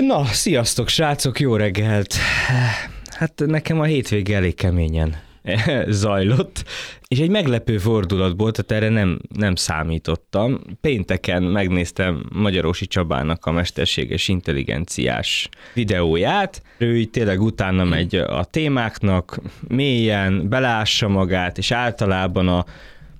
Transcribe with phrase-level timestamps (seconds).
[0.00, 2.14] Na, sziasztok srácok, jó reggelt!
[3.10, 5.16] Hát nekem a hétvége elég keményen
[5.88, 6.64] zajlott,
[7.08, 10.60] és egy meglepő fordulat volt, tehát erre nem, nem számítottam.
[10.80, 16.62] Pénteken megnéztem Magyarósi Csabának a mesterséges intelligenciás videóját.
[16.78, 22.64] Ő így tényleg utána megy a témáknak, mélyen belássa magát, és általában a,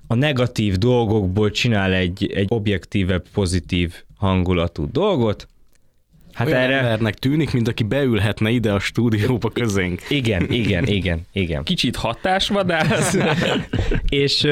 [0.07, 5.47] a negatív dolgokból csinál egy, egy objektívebb, pozitív hangulatú dolgot,
[6.33, 6.77] Hát Olyan erre...
[6.77, 10.01] embernek tűnik, mint aki beülhetne ide a stúdióba közénk.
[10.09, 11.63] Igen, igen, igen, igen.
[11.63, 13.17] Kicsit hatásvadász.
[14.09, 14.45] és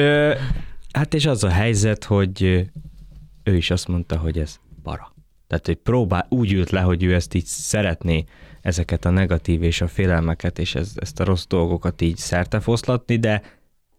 [0.92, 2.42] hát és az a helyzet, hogy
[3.42, 5.14] ő is azt mondta, hogy ez para.
[5.46, 8.24] Tehát, hogy próbál, úgy ült le, hogy ő ezt így szeretné,
[8.60, 13.42] ezeket a negatív és a félelmeket, és ez, ezt a rossz dolgokat így szertefoszlatni, de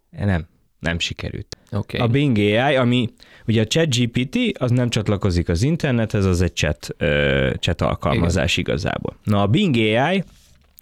[0.10, 0.48] nem,
[0.81, 1.58] nem sikerült.
[1.71, 1.99] Okay.
[1.99, 3.09] A Bing AI, ami
[3.48, 8.73] ugye a ChatGPT, az nem csatlakozik az internethez, az egy chat, uh, chat alkalmazás Igen.
[8.73, 9.16] igazából.
[9.23, 10.23] Na a Bing AI,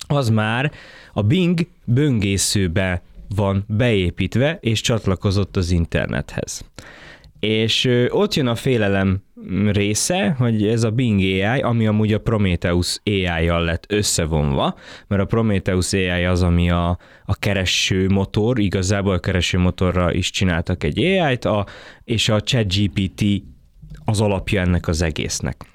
[0.07, 0.71] az már
[1.13, 3.01] a Bing böngészőbe
[3.35, 6.65] van beépítve, és csatlakozott az internethez.
[7.39, 9.23] És ott jön a félelem
[9.71, 14.75] része, hogy ez a Bing AI, ami amúgy a Prometheus AI-jal lett összevonva,
[15.07, 20.29] mert a Prometheus AI az, ami a, a kereső motor, igazából a kereső motorra is
[20.29, 21.65] csináltak egy AI-t, a,
[22.03, 23.23] és a ChatGPT
[24.05, 25.65] az alapja ennek az egésznek.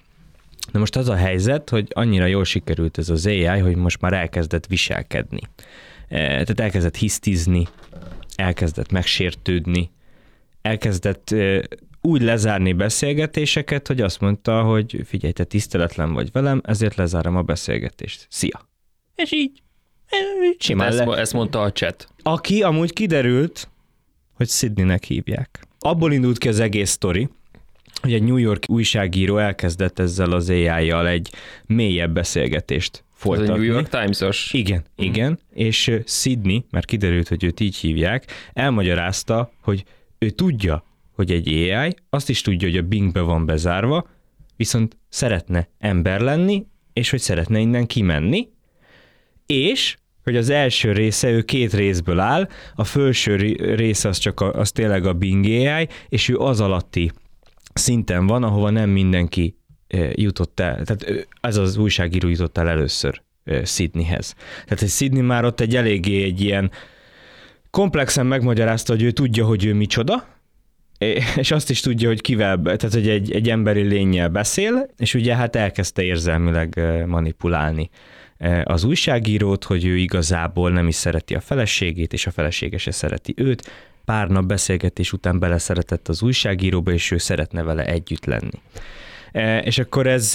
[0.73, 4.12] Na most az a helyzet, hogy annyira jól sikerült ez az AI, hogy most már
[4.12, 5.41] elkezdett viselkedni.
[6.09, 7.67] E, tehát elkezdett hisztizni,
[8.37, 9.91] elkezdett megsértődni,
[10.62, 11.34] elkezdett
[12.06, 17.42] úgy lezárni beszélgetéseket, hogy azt mondta, hogy figyelj, te tiszteletlen vagy velem, ezért lezárom a
[17.42, 18.27] beszélgetést.
[18.30, 18.69] Szia.
[19.14, 19.62] És így.
[20.58, 21.16] Simán ezt, le...
[21.16, 22.08] ezt mondta a chat.
[22.22, 23.69] Aki amúgy kiderült,
[24.34, 25.60] hogy Sydneynek hívják.
[25.78, 27.28] Abból indult ki az egész sztori,
[28.00, 31.30] hogy egy New York újságíró elkezdett ezzel az AI-jal egy
[31.66, 33.52] mélyebb beszélgetést folytatni.
[33.52, 34.52] Ez a New York Times-os?
[34.52, 35.05] Igen, mm.
[35.05, 39.84] igen, és Sydney, mert kiderült, hogy őt így hívják, elmagyarázta, hogy
[40.19, 44.08] ő tudja, hogy egy AI, azt is tudja, hogy a Bingbe van bezárva,
[44.56, 48.48] viszont szeretne ember lenni, és hogy szeretne innen kimenni,
[49.47, 53.36] és hogy az első része, ő két részből áll, a felső
[53.75, 57.12] része az csak a, az tényleg a Bing AI, és ő az alatti
[57.75, 59.56] szinten van, ahova nem mindenki
[60.12, 63.22] jutott el, tehát ez az újságíró jutott el először
[63.64, 64.34] Sydneyhez.
[64.64, 66.70] Tehát egy Sydney már ott egy eléggé egy ilyen
[67.70, 70.34] komplexen megmagyarázta, hogy ő tudja, hogy ő micsoda,
[71.37, 75.34] és azt is tudja, hogy kivel, tehát hogy egy, egy emberi lényel beszél, és ugye
[75.34, 77.91] hát elkezdte érzelmileg manipulálni
[78.65, 83.34] az újságírót, hogy ő igazából nem is szereti a feleségét, és a felesége se szereti
[83.37, 83.71] őt.
[84.05, 88.61] Pár nap beszélgetés után beleszeretett az újságíróba, és ő szeretne vele együtt lenni.
[89.65, 90.32] És akkor ez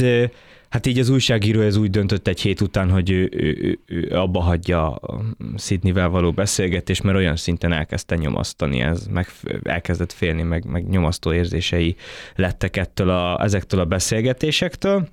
[0.70, 4.40] Hát így az újságíró ez úgy döntött egy hét után, hogy ő, ő, ő abba
[4.40, 5.22] hagyja a
[5.58, 9.28] Sydneyvel való beszélgetést, mert olyan szinten elkezdte nyomasztani, ez meg
[9.64, 11.96] elkezdett félni, meg, meg nyomasztó érzései
[12.36, 15.08] lettek ettől a, ezektől a beszélgetésektől.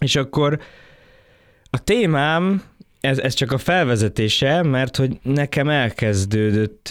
[0.00, 0.60] És akkor
[1.70, 2.62] a témám,
[3.00, 6.88] ez, ez csak a felvezetése, mert hogy nekem elkezdődött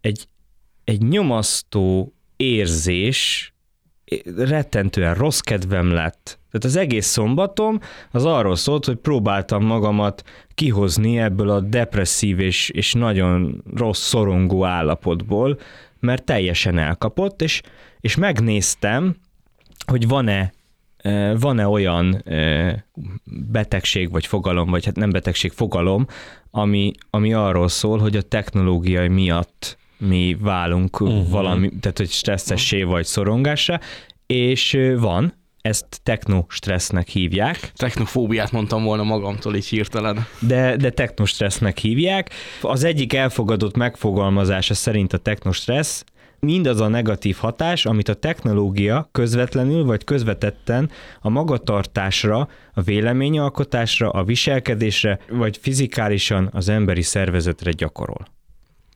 [0.00, 0.28] egy,
[0.84, 3.52] egy nyomasztó érzés,
[4.36, 6.38] rettentően rossz kedvem lett.
[6.54, 10.22] Tehát az egész szombatom az arról szólt, hogy próbáltam magamat
[10.54, 15.58] kihozni ebből a depresszív és, és nagyon rossz szorongó állapotból,
[16.00, 17.62] mert teljesen elkapott, és,
[18.00, 19.16] és megnéztem,
[19.86, 20.52] hogy van-e
[21.38, 22.24] van-e olyan
[23.24, 26.06] betegség vagy fogalom, vagy hát nem betegség, fogalom,
[26.50, 31.30] ami, ami arról szól, hogy a technológiai miatt mi válunk uh-huh.
[31.30, 33.80] valami, tehát hogy stresszessé vagy szorongásra,
[34.26, 35.32] és van,
[35.64, 37.72] ezt techno-stressznek hívják.
[37.74, 40.26] Technofóbiát mondtam volna magamtól így hirtelen.
[40.38, 42.30] De, de techno-stressznek hívják.
[42.60, 46.04] Az egyik elfogadott megfogalmazása szerint a techno-stressz
[46.40, 54.24] mindaz a negatív hatás, amit a technológia közvetlenül vagy közvetetten a magatartásra, a véleményalkotásra, a
[54.24, 58.33] viselkedésre, vagy fizikálisan az emberi szervezetre gyakorol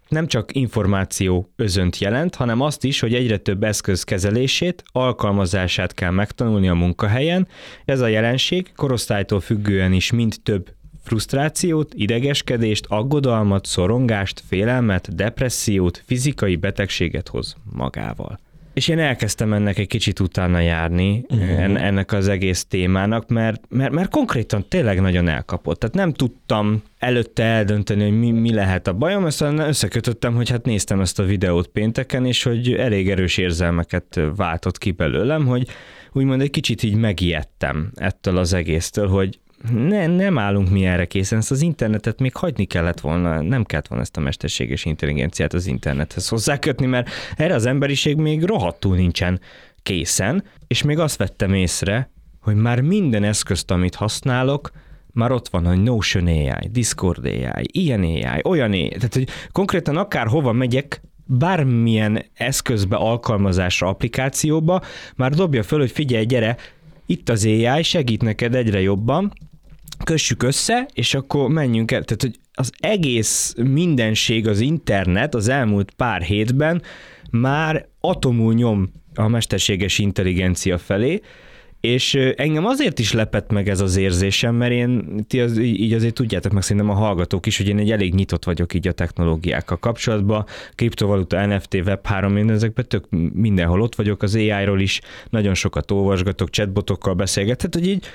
[0.08, 6.10] nem csak információ özönt jelent, hanem azt is, hogy egyre több eszköz kezelését, alkalmazását kell
[6.10, 7.48] megtanulni a munkahelyen.
[7.84, 10.72] Ez a jelenség korosztálytól függően is mind több
[11.04, 18.38] frusztrációt, idegeskedést, aggodalmat, szorongást, félelmet, depressziót, fizikai betegséget hoz magával.
[18.72, 21.84] És én elkezdtem ennek egy kicsit utána járni, uh-huh.
[21.84, 25.78] ennek az egész témának, mert, mert, mert konkrétan tényleg nagyon elkapott.
[25.78, 30.64] Tehát nem tudtam előtte eldönteni, hogy mi, mi lehet a bajom, aztán összekötöttem, hogy hát
[30.64, 35.68] néztem ezt a videót pénteken, és hogy elég erős érzelmeket váltott ki belőlem, hogy
[36.12, 39.38] úgymond egy kicsit így megijedtem ettől az egésztől, hogy
[39.72, 43.86] ne, nem állunk mi erre készen, ezt az internetet még hagyni kellett volna, nem kellett
[43.86, 49.40] volna ezt a mesterséges intelligenciát az internethez hozzákötni, mert erre az emberiség még rohadtul nincsen
[49.82, 52.10] készen, és még azt vettem észre,
[52.40, 54.70] hogy már minden eszközt, amit használok,
[55.12, 58.88] már ott van, hogy Notion AI, Discord AI, ilyen AI, olyan AI.
[58.88, 64.80] Tehát, hogy konkrétan akár hova megyek, bármilyen eszközbe, alkalmazásra, applikációba,
[65.16, 66.56] már dobja föl, hogy figyelj, gyere,
[67.08, 69.32] itt az AI, segít neked egyre jobban,
[70.04, 72.02] kössük össze, és akkor menjünk el.
[72.04, 76.82] Tehát, hogy az egész mindenség, az internet az elmúlt pár hétben
[77.30, 81.20] már atomul nyom a mesterséges intelligencia felé,
[81.80, 86.14] és engem azért is lepett meg ez az érzésem, mert én, ti az, így azért
[86.14, 89.78] tudjátok meg szerintem a hallgatók is, hogy én egy elég nyitott vagyok így a technológiákkal
[89.78, 90.44] kapcsolatban,
[90.74, 95.00] kriptovaluta, NFT, Web3, én ezekben tök mindenhol ott vagyok, az AI-ról is.
[95.30, 98.06] Nagyon sokat olvasgatok, chatbotokkal beszélgetek, hogy így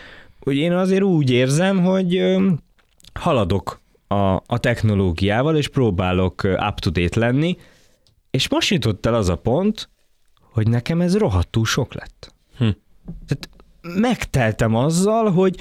[0.43, 2.35] hogy én azért úgy érzem, hogy
[3.13, 7.57] haladok a, a technológiával, és próbálok up-to-date lenni,
[8.31, 9.89] és most jutott el az a pont,
[10.51, 12.32] hogy nekem ez rohadtul sok lett.
[13.27, 13.49] Tehát
[13.99, 15.55] megteltem azzal, hogy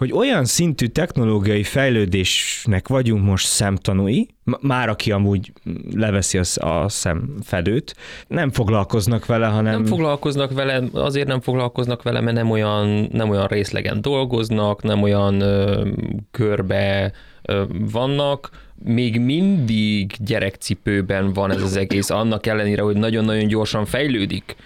[0.00, 4.26] hogy olyan szintű technológiai fejlődésnek vagyunk most szemtanúi,
[4.60, 5.52] már aki amúgy
[5.94, 7.96] leveszi a, a szemfedőt,
[8.28, 9.72] nem foglalkoznak vele, hanem...
[9.72, 15.02] Nem foglalkoznak vele, azért nem foglalkoznak vele, mert nem olyan, nem olyan részlegen dolgoznak, nem
[15.02, 15.88] olyan ö,
[16.30, 17.12] körbe
[17.42, 17.62] ö,
[17.92, 18.50] vannak,
[18.84, 24.56] még mindig gyerekcipőben van ez az egész, annak ellenére, hogy nagyon-nagyon gyorsan fejlődik.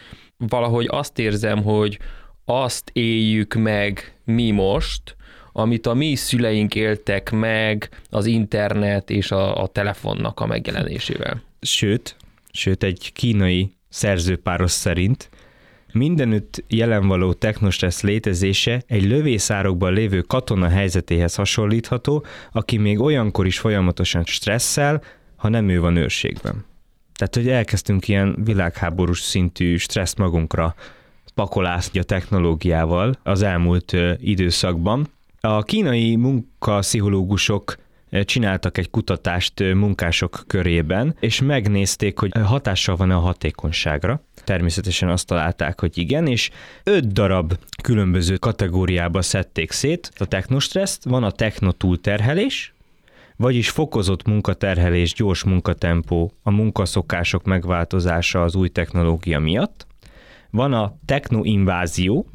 [0.49, 1.99] Valahogy azt érzem, hogy
[2.44, 5.17] azt éljük meg mi most,
[5.52, 11.43] amit a mi szüleink éltek meg az internet és a, a telefonnak a megjelenésével.
[11.61, 12.17] Sőt,
[12.52, 15.31] sőt egy kínai szerzőpáros szerint
[15.93, 23.58] mindenütt jelen való technostressz létezése egy lövészárokban lévő katona helyzetéhez hasonlítható, aki még olyankor is
[23.58, 25.02] folyamatosan stresszel,
[25.37, 26.64] ha nem ő van őrségben.
[27.14, 30.75] Tehát, hogy elkezdtünk ilyen világháborús szintű stressz magunkra
[31.34, 35.08] pakolászni a technológiával az elmúlt időszakban,
[35.40, 37.76] a kínai munkapszichológusok
[38.25, 44.22] csináltak egy kutatást munkások körében, és megnézték, hogy hatással van-e a hatékonyságra.
[44.44, 46.50] Természetesen azt találták, hogy igen, és
[46.84, 51.05] öt darab különböző kategóriába szedték szét a technostresszt.
[51.05, 52.74] Van a techno túlterhelés,
[53.37, 59.87] vagyis fokozott munkaterhelés, gyors munkatempó, a munkaszokások megváltozása az új technológia miatt.
[60.51, 62.27] Van a technoinvázió,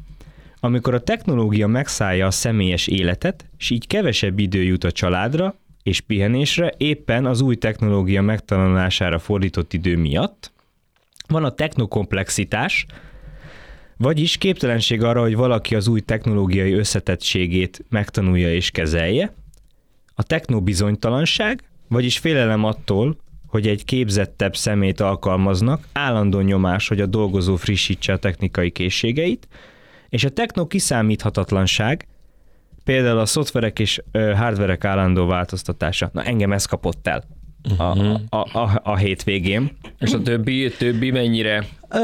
[0.60, 6.00] amikor a technológia megszállja a személyes életet, és így kevesebb idő jut a családra és
[6.00, 10.52] pihenésre, éppen az új technológia megtanulására fordított idő miatt.
[11.28, 12.86] Van a technokomplexitás,
[13.96, 19.32] vagyis képtelenség arra, hogy valaki az új technológiai összetettségét megtanulja és kezelje.
[20.20, 27.56] A technobizonytalanság, vagyis félelem attól, hogy egy képzettebb szemét alkalmaznak, állandó nyomás, hogy a dolgozó
[27.56, 29.48] frissítse a technikai készségeit,
[30.08, 32.06] és a techno kiszámíthatatlanság,
[32.84, 36.10] például a szoftverek és hardverek állandó változtatása.
[36.12, 37.24] Na engem ez kapott el
[37.76, 38.20] a, uh-huh.
[38.28, 39.76] a, a, a hétvégén.
[39.98, 41.66] És a többi, többi mennyire?
[41.88, 41.98] Ö,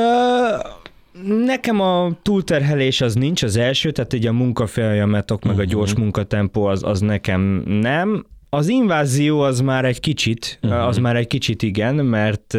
[1.24, 5.68] nekem a túlterhelés az nincs az első, tehát így a munkafolyamatok, meg uh-huh.
[5.68, 8.26] a gyors munkatempó az, az nekem nem.
[8.50, 10.86] Az invázió az már egy kicsit, uh-huh.
[10.86, 12.56] az már egy kicsit igen, mert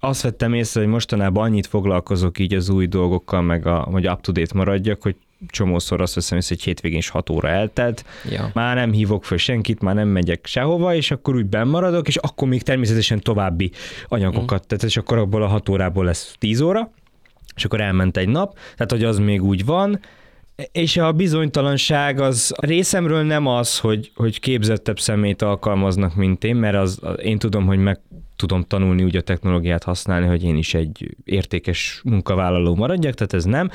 [0.00, 4.54] azt vettem észre, hogy mostanában annyit foglalkozok így az új dolgokkal, meg a, hogy up-to-date
[4.54, 5.16] maradjak, hogy
[5.48, 8.50] csomószor azt veszem észre, hogy hétvégén is 6 óra eltelt, ja.
[8.54, 12.48] már nem hívok föl senkit, már nem megyek sehova, és akkor úgy bennmaradok, és akkor
[12.48, 13.70] még természetesen további
[14.08, 14.66] anyagokat, mm.
[14.66, 16.90] tehát és akkor abból a 6 órából lesz 10 óra,
[17.54, 20.00] és akkor elment egy nap, tehát hogy az még úgy van,
[20.72, 26.76] és a bizonytalanság az részemről nem az, hogy, hogy képzettebb szemét alkalmaznak, mint én, mert
[26.76, 28.00] az, én tudom, hogy meg
[28.36, 33.44] tudom tanulni úgy a technológiát használni, hogy én is egy értékes munkavállaló maradjak, tehát ez
[33.44, 33.70] nem,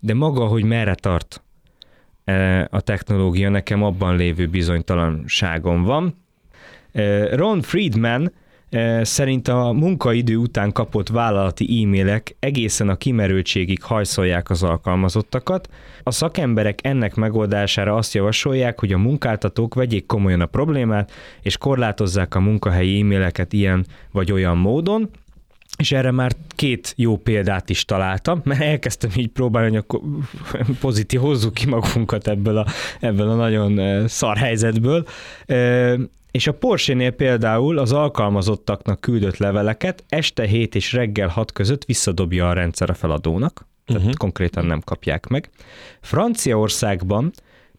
[0.00, 1.42] de maga, hogy merre tart
[2.24, 6.24] e, a technológia, nekem abban lévő bizonytalanságom van.
[6.92, 8.32] E, Ron Friedman
[9.02, 15.68] szerint a munkaidő után kapott vállalati e-mailek egészen a kimerültségig hajszolják az alkalmazottakat.
[16.02, 21.12] A szakemberek ennek megoldására azt javasolják, hogy a munkáltatók vegyék komolyan a problémát,
[21.42, 25.10] és korlátozzák a munkahelyi e-maileket ilyen vagy olyan módon,
[25.78, 30.00] és erre már két jó példát is találtam, mert elkezdtem így próbálni, hogy akkor
[30.80, 32.66] pozitív, hozzuk ki magunkat ebből a,
[33.00, 35.06] ebből a nagyon szar helyzetből.
[36.34, 42.48] És a Porsche-nél például az alkalmazottaknak küldött leveleket este 7 és reggel 6 között visszadobja
[42.48, 44.16] a rendszer a feladónak, tehát uh-huh.
[44.16, 45.50] konkrétan nem kapják meg.
[46.00, 47.32] Franciaországban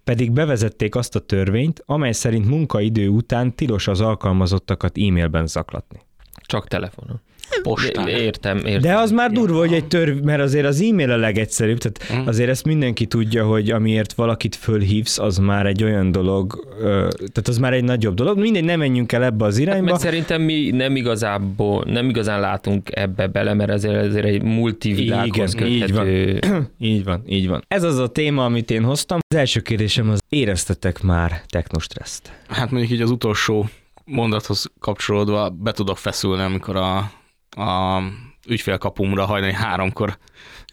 [0.03, 5.99] pedig bevezették azt a törvényt, amely szerint munkaidő után tilos az alkalmazottakat e-mailben zaklatni.
[6.45, 7.21] Csak telefonon.
[7.61, 8.07] Postán.
[8.07, 8.81] Értem, értem.
[8.81, 12.27] De az már durva, hogy egy törv, mert azért az e-mail a legegyszerűbb, tehát mm.
[12.27, 16.67] azért ezt mindenki tudja, hogy amiért valakit fölhívsz, az már egy olyan dolog,
[17.15, 18.39] tehát az már egy nagyobb dolog.
[18.39, 19.81] Mindegy, nem menjünk el ebbe az irányba.
[19.81, 24.41] Hát, mert szerintem mi nem igazából, nem igazán látunk ebbe bele, mert ezért, ezért egy
[24.43, 26.07] multivilághoz Igen, így van.
[26.79, 27.63] így van, így van.
[27.67, 29.19] Ez az a téma, amit én hoztam.
[29.27, 32.31] Az első kérdésem az, éreztetek már technostresszt?
[32.47, 33.69] Hát mondjuk így az utolsó
[34.05, 37.11] mondathoz kapcsolódva be tudok feszülni, amikor a
[37.55, 38.01] a
[38.47, 40.17] ügyfélkapumra hajnali háromkor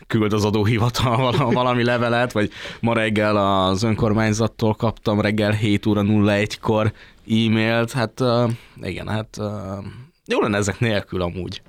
[0.06, 6.92] küld az adóhivatal valami levelet, vagy ma reggel az önkormányzattól kaptam reggel 7 óra 01-kor
[7.28, 8.50] e-mailt, hát uh,
[8.82, 9.84] igen, hát uh,
[10.26, 11.62] jó lenne ezek nélkül amúgy.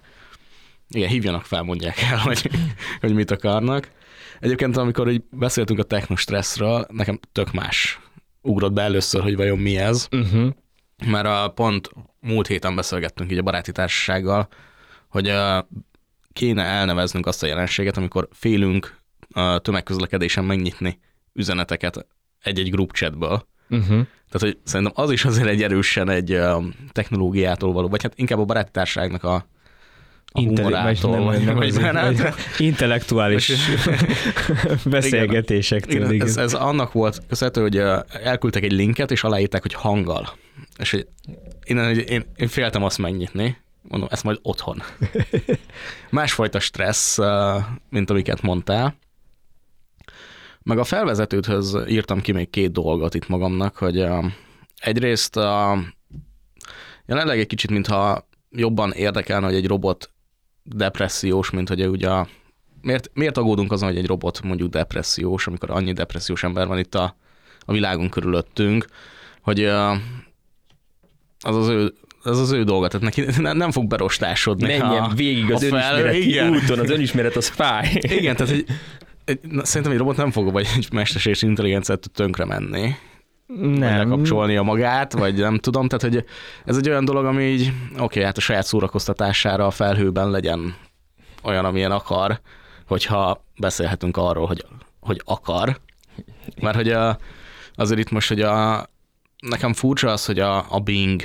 [0.89, 2.49] Igen, hívjanak fel, mondják el, hogy,
[3.01, 3.89] hogy mit akarnak.
[4.39, 7.99] Egyébként, amikor így beszéltünk a technostresszről, nekem tök más
[8.41, 10.07] ugrott be először, hogy vajon mi ez.
[10.11, 10.49] Uh-huh.
[11.05, 11.89] Mert a pont
[12.19, 14.47] múlt héten beszélgettünk így a baráti társasággal,
[15.13, 15.33] hogy
[16.33, 18.97] kéne elneveznünk azt a jelenséget, amikor félünk
[19.61, 20.99] tömegközlekedésen megnyitni
[21.33, 22.05] üzeneteket
[22.43, 23.47] egy-egy group chatből.
[23.69, 23.87] Uh-huh.
[24.31, 26.39] Tehát, hogy szerintem az is azért egy erősen egy
[26.91, 29.33] technológiától való, vagy hát inkább a baráti társaságnak a,
[30.25, 33.51] a humorától, vagy, nem, vagy, nem, vagy, vagy intellektuális
[34.85, 35.95] beszélgetésektől.
[35.95, 36.27] Igen, igen.
[36.27, 37.77] Ez, ez annak volt köszönhető, hogy
[38.23, 40.29] elküldtek egy linket, és aláírták, hogy hanggal.
[40.77, 41.07] És hogy
[41.63, 44.81] én, én, én féltem azt megnyitni, mondom, ezt majd otthon.
[46.09, 47.17] Másfajta stressz,
[47.89, 48.95] mint amiket mondtál.
[50.61, 54.05] Meg a felvezetőthöz írtam ki még két dolgot itt magamnak, hogy
[54.75, 55.79] egyrészt a,
[57.05, 60.11] jelenleg egy kicsit, mintha jobban érdekelne, hogy egy robot
[60.63, 62.27] depressziós, mint hogy ugye a,
[62.81, 66.95] miért, miért aggódunk azon, hogy egy robot mondjuk depressziós, amikor annyi depressziós ember van itt
[66.95, 67.15] a,
[67.65, 68.85] a világon körülöttünk,
[69.41, 71.93] hogy az az ő
[72.23, 74.67] ez az ő dolga, tehát neki nem fog berostásodni.
[74.67, 77.89] Menjen a, végig az önismereti úton, az önismeret az fáj.
[78.01, 78.65] Igen, tehát egy,
[79.25, 82.95] egy, szerintem egy robot nem fog, vagy egy mesterséges intelligenciát tönkre menni.
[83.61, 84.23] Nem.
[84.23, 85.87] Vagy a magát, vagy nem tudom.
[85.87, 86.25] Tehát, hogy
[86.65, 90.75] ez egy olyan dolog, ami így, oké, okay, hát a saját szórakoztatására a felhőben legyen
[91.43, 92.41] olyan, amilyen akar,
[92.87, 94.65] hogyha beszélhetünk arról, hogy,
[94.99, 95.79] hogy akar.
[96.61, 97.17] Mert hogy a,
[97.75, 98.85] azért itt most, hogy a,
[99.49, 101.21] nekem furcsa az, hogy a, a Bing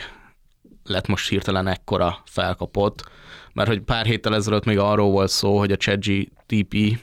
[0.88, 3.10] lett most hirtelen ekkora felkapott,
[3.52, 6.98] mert hogy pár héttel ezelőtt még arról volt szó, hogy a ChatGTP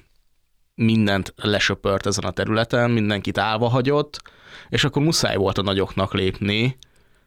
[0.75, 4.21] mindent lesöpört ezen a területen, mindenkit állva hagyott,
[4.69, 6.77] és akkor muszáj volt a nagyoknak lépni,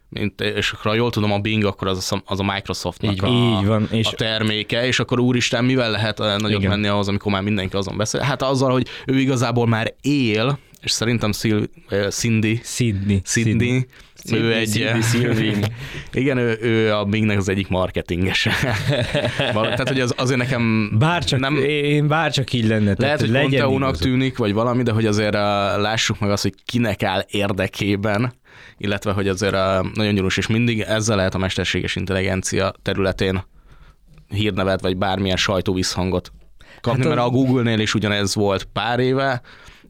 [0.09, 3.29] mint, és ha jól tudom, a Bing akkor az a, az a Microsoftnak így, a,
[3.29, 6.71] így van, és a terméke, és akkor úristen, mivel lehet nagyobb igen.
[6.71, 8.21] menni ahhoz, amikor már mindenki azon beszél?
[8.21, 11.65] Hát azzal, hogy ő igazából már él, és szerintem Szil,
[12.09, 13.87] Cindy, Sydney, Sydney, Sydney
[14.33, 14.91] ő egy...
[16.13, 18.53] igen, ő, ő a Bingnek az egyik marketingese.
[19.53, 20.91] tehát, hogy az, azért nekem...
[20.99, 22.95] Bárcsak, nem, én bárcsak így lenne.
[22.97, 25.41] Lehet, hogy Conteónak tűnik, vagy valami, de hogy azért uh,
[25.81, 28.33] lássuk meg azt, hogy kinek áll érdekében,
[28.79, 33.45] illetve hogy azért uh, nagyon gyorus, és mindig ezzel lehet a mesterséges intelligencia területén
[34.29, 36.33] hírnevet, vagy bármilyen sajtóvisszhangot
[36.81, 37.15] kapni, hát a...
[37.15, 39.41] mert a Google-nél is ugyanez volt pár éve,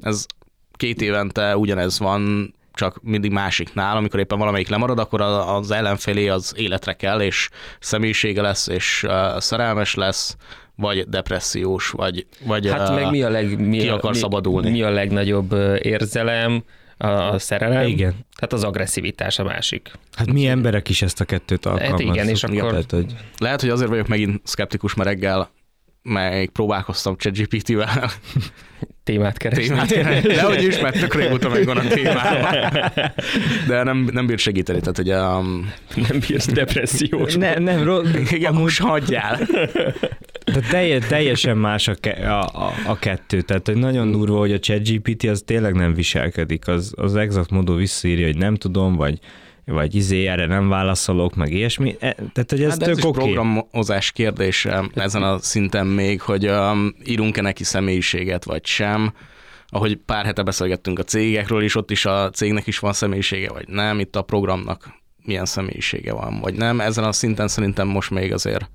[0.01, 0.27] ez
[0.73, 6.55] két évente ugyanez van, csak mindig másiknál, amikor éppen valamelyik lemarad, akkor az ellenfelé az
[6.57, 7.49] életre kell, és
[7.81, 9.07] személyisége lesz, és
[9.39, 10.37] szerelmes lesz,
[10.75, 14.71] vagy depressziós, vagy, vagy hát meg mi a leg, mi ki akar mi, szabadulni.
[14.71, 16.65] Mi a legnagyobb érzelem,
[16.99, 18.15] a szerelem, igen.
[18.37, 19.91] tehát az agresszivitás a másik.
[20.13, 22.07] Hát mi emberek is ezt a kettőt alkalmazzuk.
[22.07, 22.71] Hát igen, és akkor...
[22.71, 23.15] Tehát, hogy...
[23.39, 25.51] Lehet, hogy azért vagyok megint szkeptikus, mert reggel
[26.03, 28.11] meg próbálkoztam ChatGPT-vel
[29.09, 29.67] témát keresni.
[29.67, 30.35] Témát keresni.
[30.35, 32.83] De hogy ismertük, régóta megvan a témában.
[33.69, 35.21] De nem, nem bír segíteni, tehát ugye...
[35.21, 35.73] Um...
[35.95, 37.35] Nem bírsz depressziós.
[37.35, 38.09] Ne, nem, rossz.
[38.31, 39.39] Igen, most hagyjál.
[40.45, 44.53] De telj, teljesen más a, ke, a, a, a kettő, tehát hogy nagyon durva, hogy
[44.53, 49.19] a ChatGPT az tényleg nem viselkedik, az, az exakt módon visszaírja, hogy nem tudom, vagy
[49.69, 51.97] vagy izé, erre nem válaszolok, meg ilyesmi.
[52.01, 53.25] E, tehát, hogy ez hát tök ez okay.
[53.25, 59.13] programozás kérdése ezen a szinten még, hogy um, írunk-e neki személyiséget, vagy sem.
[59.67, 63.69] Ahogy pár hete beszélgettünk a cégekről is, ott is a cégnek is van személyisége, vagy
[63.69, 64.01] nem.
[64.01, 64.95] Itt a programnak
[65.25, 66.81] milyen személyisége van, vagy nem.
[66.81, 68.71] Ezen a szinten szerintem most még azért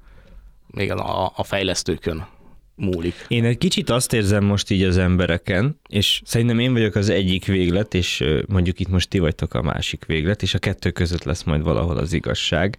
[0.68, 2.28] még a, a fejlesztőkön
[2.76, 3.26] múlik.
[3.28, 7.46] Én egy kicsit azt érzem most így az embereken, és szerintem én vagyok az egyik
[7.46, 11.44] véglet, és mondjuk itt most ti vagytok a másik véglet, és a kettő között lesz
[11.44, 12.78] majd valahol az igazság,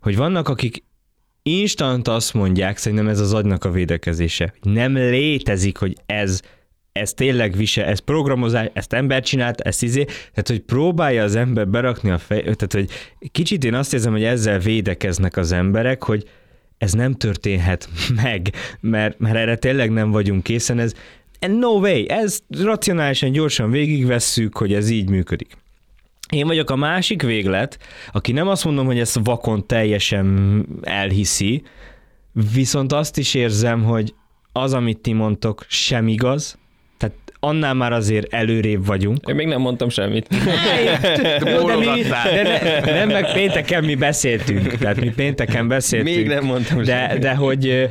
[0.00, 0.84] hogy vannak, akik
[1.42, 6.40] instant azt mondják, szerintem ez az agynak a védekezése, nem létezik, hogy ez
[6.92, 11.68] ez tényleg visel, ez programozás, ezt ember csinált, ezt izé, tehát hogy próbálja az ember
[11.68, 12.88] berakni a fej, tehát hogy
[13.32, 16.24] kicsit én azt érzem, hogy ezzel védekeznek az emberek, hogy
[16.78, 17.88] ez nem történhet
[18.22, 20.92] meg, mert, mert erre tényleg nem vagyunk készen, ez
[21.40, 25.56] no way, ez racionálisan gyorsan végigvesszük, hogy ez így működik.
[26.30, 27.78] Én vagyok a másik véglet,
[28.12, 31.62] aki nem azt mondom, hogy ezt vakon teljesen elhiszi,
[32.54, 34.14] viszont azt is érzem, hogy
[34.52, 36.58] az, amit ti mondtok, sem igaz,
[37.46, 39.18] annál már azért előrébb vagyunk.
[39.28, 40.28] Én még nem mondtam semmit.
[41.44, 46.16] Jó, de, mi, de ne, nem, meg pénteken mi beszéltünk, tehát mi pénteken beszéltünk.
[46.16, 47.22] Még nem mondtam de, semmit.
[47.22, 47.88] de hogy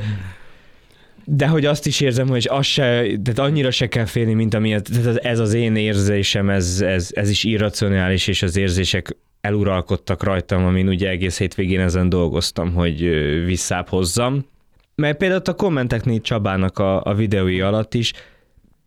[1.28, 4.68] de hogy azt is érzem, hogy az se, tehát annyira se kell félni, mint ami,
[4.68, 10.64] tehát ez az én érzésem, ez, ez, ez is irracionális, és az érzések eluralkodtak rajtam,
[10.64, 13.00] amin ugye egész hétvégén ezen dolgoztam, hogy
[13.44, 14.46] visszább hozzam.
[14.94, 18.12] Mert például a kommenteknél Csabának a, a videói alatt is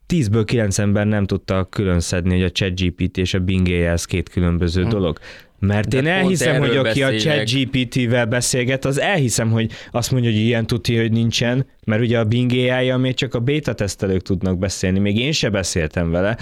[0.09, 4.29] 10-ből 9 ember nem tudta külön szedni, hogy a ChatGPT és a Bing az két
[4.29, 4.89] különböző hmm.
[4.89, 5.19] dolog.
[5.59, 7.13] Mert De én elhiszem, hogy aki beszélek.
[7.13, 12.19] a ChatGPT-vel beszélget, az elhiszem, hogy azt mondja, hogy ilyen tudja, hogy nincsen, mert ugye
[12.19, 16.37] a Bing ai még csak a beta tesztelők tudnak beszélni, még én se beszéltem vele,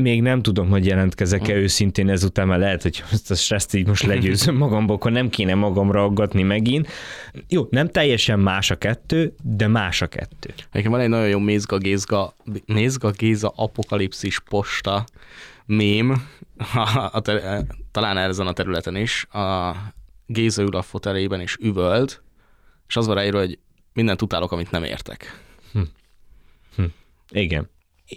[0.00, 1.56] még nem tudom, hogy jelentkezek-e mm.
[1.56, 5.54] őszintén ezután, mert lehet, hogy ezt a stresszt így most legyőzöm magamból, akkor nem kéne
[5.54, 6.88] magamra aggatni megint.
[7.48, 10.54] Jó, nem teljesen más a kettő, de más a kettő.
[10.72, 12.34] Nekem van egy nagyon jó Mézga Gézga,
[12.66, 15.04] Mézga Géza apokalipszis posta
[15.66, 16.26] mém,
[16.74, 19.74] a, a ter, talán ezen a területen is, a
[20.26, 22.22] Géza ül a fotelében és üvölt,
[22.88, 23.58] és az van ráírva, hogy
[23.92, 25.40] mindent utálok, amit nem értek.
[25.72, 25.80] Hm.
[26.76, 26.84] Hm.
[27.30, 27.68] Igen.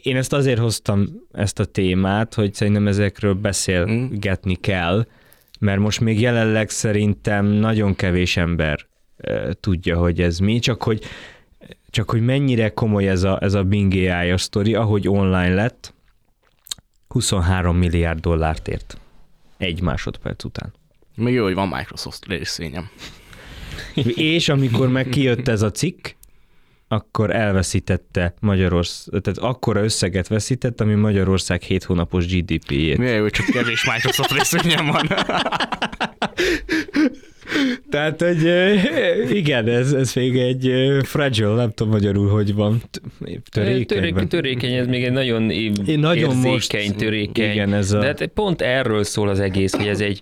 [0.01, 5.05] Én ezt azért hoztam ezt a témát, hogy szerintem ezekről beszélgetni kell,
[5.59, 8.88] mert most még jelenleg szerintem nagyon kevés ember
[9.59, 11.03] tudja, hogy ez mi, csak hogy,
[11.89, 15.93] csak hogy mennyire komoly ez a, ez a Bing ai sztori, ahogy online lett,
[17.07, 18.97] 23 milliárd dollárt ért
[19.57, 20.73] egy másodperc után.
[21.15, 22.89] Még jó, hogy van Microsoft részvényem.
[24.15, 26.07] És amikor meg kijött ez a cikk,
[26.94, 32.98] akkor elveszítette Magyarország, tehát akkora összeget veszített, ami Magyarország 7 hónapos GDP-jét.
[32.98, 35.08] Milyen jó, hogy csak kevés Microsoft részvényem van.
[37.90, 38.44] Tehát, hogy
[39.36, 40.72] igen, ez, ez még egy
[41.03, 42.82] fragile, nem tudom magyarul, hogy van.
[43.51, 47.51] Törékeny, törékeny, törékeny ez még egy nagyon, Én nagyon érzékeny, most, törékeny.
[47.51, 48.00] Igen, ez a...
[48.00, 50.22] De hát pont erről szól az egész, hogy ez egy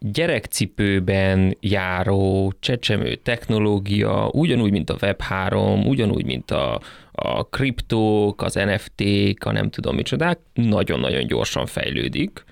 [0.00, 6.80] gyerekcipőben járó csecsemő technológia, ugyanúgy, mint a Web3, ugyanúgy, mint a,
[7.12, 12.44] a kriptók, az NFT-k, a nem tudom micsodák, nagyon-nagyon gyorsan fejlődik.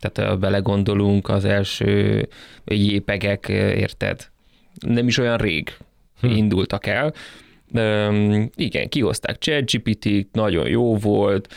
[0.00, 2.28] Tehát ha belegondolunk, az első
[2.64, 4.30] jépegek, érted?
[4.80, 5.76] Nem is olyan rég
[6.20, 6.26] hm.
[6.26, 7.12] indultak el.
[7.74, 11.54] Üm, igen, kihozták ChatGPT-t, nagyon jó volt,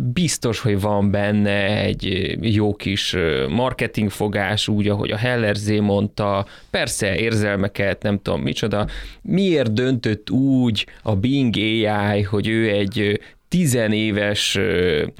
[0.00, 3.16] biztos, hogy van benne egy jó kis
[3.48, 8.86] marketingfogás, úgy, ahogy a Hellerzé mondta, persze érzelmeket, nem tudom micsoda.
[9.22, 14.58] Miért döntött úgy a Bing AI, hogy ő egy tizenéves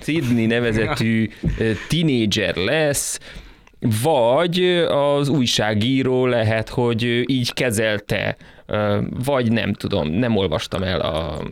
[0.02, 1.28] Sydney nevezetű
[1.88, 3.20] tinédzser lesz,
[4.02, 8.36] vagy az újságíró lehet, hogy így kezelte,
[9.24, 11.42] vagy nem tudom, nem olvastam el a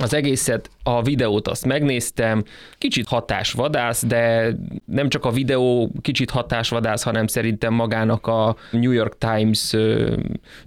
[0.00, 2.44] az egészet, a videót azt megnéztem,
[2.78, 9.18] kicsit hatásvadász, de nem csak a videó kicsit hatásvadász, hanem szerintem magának a New York
[9.18, 9.74] Times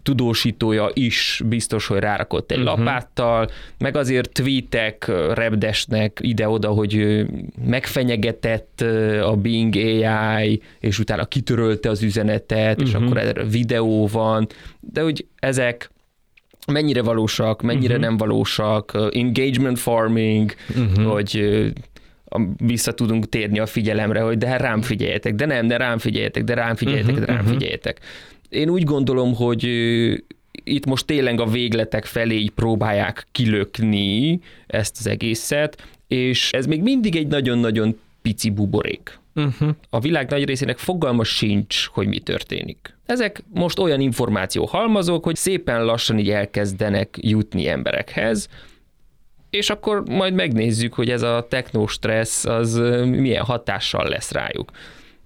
[0.03, 2.77] tudósítója is biztos, hogy rárakott egy uh-huh.
[2.77, 7.25] lapáttal, meg azért tweetek repdesnek ide-oda, hogy
[7.65, 8.81] megfenyegetett
[9.21, 12.87] a Bing AI, és utána kitörölte az üzenetet, uh-huh.
[12.87, 13.03] és mhm.
[13.05, 14.47] akkor erre videó van,
[14.79, 15.89] de hogy ezek
[16.71, 18.07] mennyire valósak, mennyire uh-huh.
[18.07, 21.11] nem valósak, engagement farming, uh-huh.
[21.11, 21.63] hogy
[22.57, 26.43] vissza tudunk térni a figyelemre, hogy de hát rám figyeljetek, de nem, de rám figyeljetek,
[26.43, 27.25] de rám figyeljetek, uh-huh.
[27.25, 27.99] de rám figyeljetek.
[28.49, 29.63] Én úgy gondolom, hogy
[30.63, 36.81] itt most tényleg a végletek felé így próbálják kilökni ezt az egészet, és ez még
[36.81, 39.19] mindig egy nagyon-nagyon pici buborék.
[39.35, 39.69] Uh-huh.
[39.89, 42.97] A világ nagy részének fogalma sincs, hogy mi történik.
[43.05, 48.49] Ezek most olyan információ halmazok, hogy szépen lassan így elkezdenek jutni emberekhez,
[49.49, 54.71] és akkor majd megnézzük, hogy ez a technostressz az milyen hatással lesz rájuk.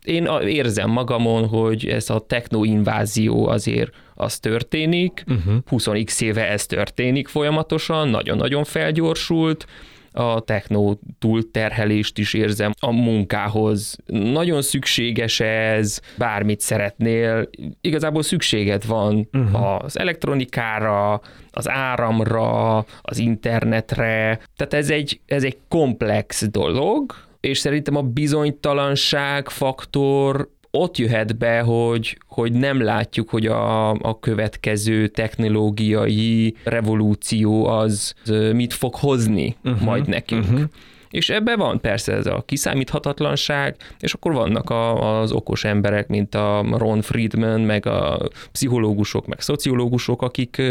[0.03, 5.55] én érzem magamon, hogy ez a technoinvázió azért az történik, uh-huh.
[5.69, 9.65] 20x éve ez történik folyamatosan, nagyon-nagyon felgyorsult,
[10.11, 13.97] a technó túlterhelést is érzem a munkához.
[14.05, 17.49] Nagyon szükséges ez, bármit szeretnél,
[17.81, 19.83] igazából szükséged van uh-huh.
[19.83, 27.95] az elektronikára, az áramra, az internetre, tehát ez egy, ez egy komplex dolog, és szerintem
[27.95, 36.55] a bizonytalanság faktor ott jöhet be, hogy, hogy nem látjuk, hogy a, a következő technológiai
[36.63, 38.13] revolúció az
[38.53, 40.43] mit fog hozni uh-huh, majd nekünk.
[40.43, 40.63] Uh-huh.
[41.09, 46.35] És ebben van persze ez a kiszámíthatatlanság, és akkor vannak a, az okos emberek, mint
[46.35, 50.61] a Ron Friedman, meg a pszichológusok, meg szociológusok, akik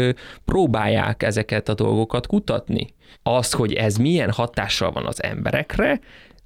[0.45, 2.87] próbálják ezeket a dolgokat kutatni.
[3.23, 5.99] Az, hogy ez milyen hatással van az emberekre,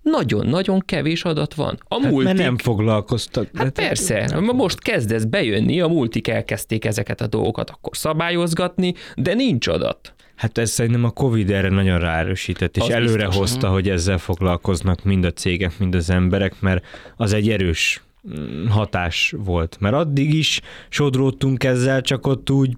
[0.04, 1.80] nagyon-nagyon kevés adat van.
[1.88, 2.24] A hát multik...
[2.24, 3.50] Mert nem foglalkoztak.
[3.54, 8.94] Hát persze, nem most kezd ez bejönni, a multik elkezdték ezeket a dolgokat akkor szabályozgatni,
[9.16, 10.14] de nincs adat.
[10.36, 13.36] Hát ez szerintem a Covid erre nagyon ráerősített, és az előre biztos.
[13.36, 16.86] hozta, hogy ezzel foglalkoznak mind a cégek, mind az emberek, mert
[17.18, 18.04] az egy erős
[18.38, 19.78] mm, hatás volt.
[19.80, 22.78] Mert addig is sodródtunk ezzel, csak ott úgy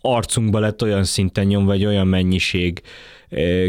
[0.00, 2.82] arcunkba lett olyan szinten nyomva egy olyan mennyiség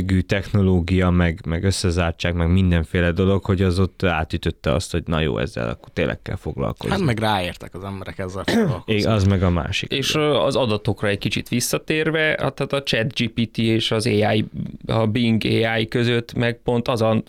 [0.05, 5.19] gű technológia, meg, meg összezártság, meg mindenféle dolog, hogy az ott átütötte azt, hogy na
[5.19, 6.95] jó, ezzel akkor tényleg kell foglalkozni.
[6.95, 9.03] Hát meg ráértek az emberek ezzel foglalkozni.
[9.03, 9.91] az meg a másik.
[9.91, 14.45] És az adatokra egy kicsit visszatérve, tehát a chat GPT és az AI,
[14.85, 17.23] a Bing AI között meg pont az a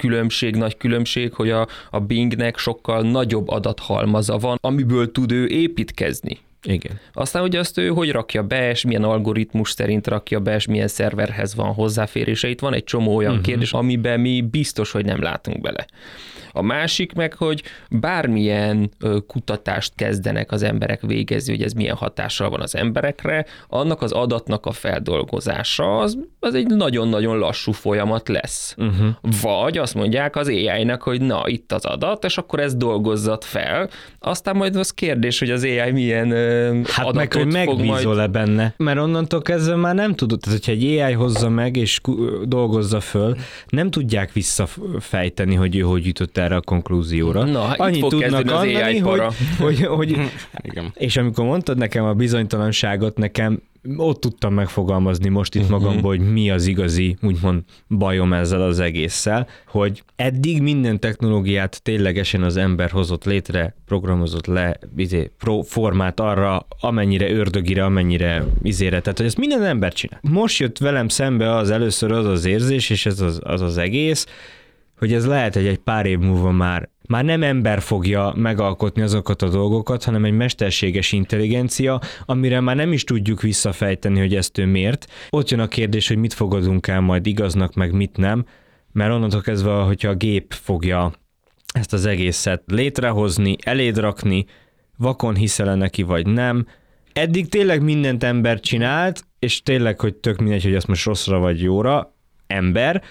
[0.00, 6.38] különbség, nagy különbség, hogy a, a Bingnek sokkal nagyobb adathalmaza van, amiből tud ő építkezni.
[6.62, 7.00] Igen.
[7.12, 10.88] Aztán hogy azt ő hogy rakja be, és milyen algoritmus szerint rakja be, és milyen
[10.88, 12.48] szerverhez van hozzáférése.
[12.48, 13.46] Itt van egy csomó olyan uh-huh.
[13.46, 15.86] kérdés, amiben mi biztos, hogy nem látunk bele.
[16.52, 18.90] A másik meg, hogy bármilyen
[19.26, 24.66] kutatást kezdenek az emberek végezni, hogy ez milyen hatással van az emberekre, annak az adatnak
[24.66, 28.74] a feldolgozása az, az egy nagyon-nagyon lassú folyamat lesz.
[28.78, 29.08] Uh-huh.
[29.42, 33.88] Vagy azt mondják az AI-nak, hogy na, itt az adat, és akkor ezt dolgozzat fel.
[34.18, 36.32] Aztán majd az kérdés, hogy az AI milyen
[36.84, 38.30] hát adatot meg, hogy megbízol-e majd...
[38.30, 38.74] benne.
[38.76, 42.00] Mert onnantól kezdve már nem tudod, tehát hogyha egy AI hozza meg és
[42.44, 43.36] dolgozza föl,
[43.68, 47.44] nem tudják visszafejteni, hogy ő hogy jutott erre a konklúzióra.
[47.44, 49.22] Na, Annyit tudnak annani, hogy,
[49.58, 50.10] hogy, hogy,
[50.62, 50.92] Igen.
[50.94, 53.62] és amikor mondtad nekem a bizonytalanságot, nekem
[53.96, 55.80] ott tudtam megfogalmazni most itt uh-huh.
[55.80, 62.42] magamból, hogy mi az igazi, úgymond bajom ezzel az egésszel, hogy eddig minden technológiát ténylegesen
[62.42, 69.18] az ember hozott létre, programozott le, izé, pro, formát arra, amennyire ördögire, amennyire izére, tehát
[69.18, 70.20] hogy ezt minden ember csinál.
[70.22, 74.26] Most jött velem szembe az először az az érzés, és ez az az, az egész,
[74.98, 79.42] hogy ez lehet, hogy egy pár év múlva már már nem ember fogja megalkotni azokat
[79.42, 84.66] a dolgokat, hanem egy mesterséges intelligencia, amire már nem is tudjuk visszafejteni, hogy ezt ő
[84.66, 85.06] miért.
[85.30, 88.44] Ott jön a kérdés, hogy mit fogadunk el majd igaznak, meg mit nem,
[88.92, 91.12] mert onnantól kezdve, hogyha a gép fogja
[91.74, 94.44] ezt az egészet létrehozni, eléd rakni,
[94.96, 96.66] vakon hiszel neki, vagy nem.
[97.12, 101.62] Eddig tényleg mindent ember csinált, és tényleg, hogy tök mindegy, hogy azt most rosszra vagy
[101.62, 102.14] jóra,
[102.46, 103.02] ember,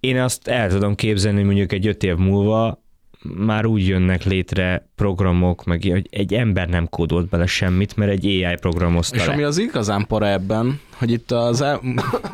[0.00, 2.86] én azt el tudom képzelni, hogy mondjuk egy öt év múlva
[3.22, 8.26] már úgy jönnek létre programok, meg hogy egy ember nem kódolt bele semmit, mert egy
[8.26, 9.32] AI programozta És le.
[9.32, 11.80] ami az igazán para ebben, hogy itt az, el,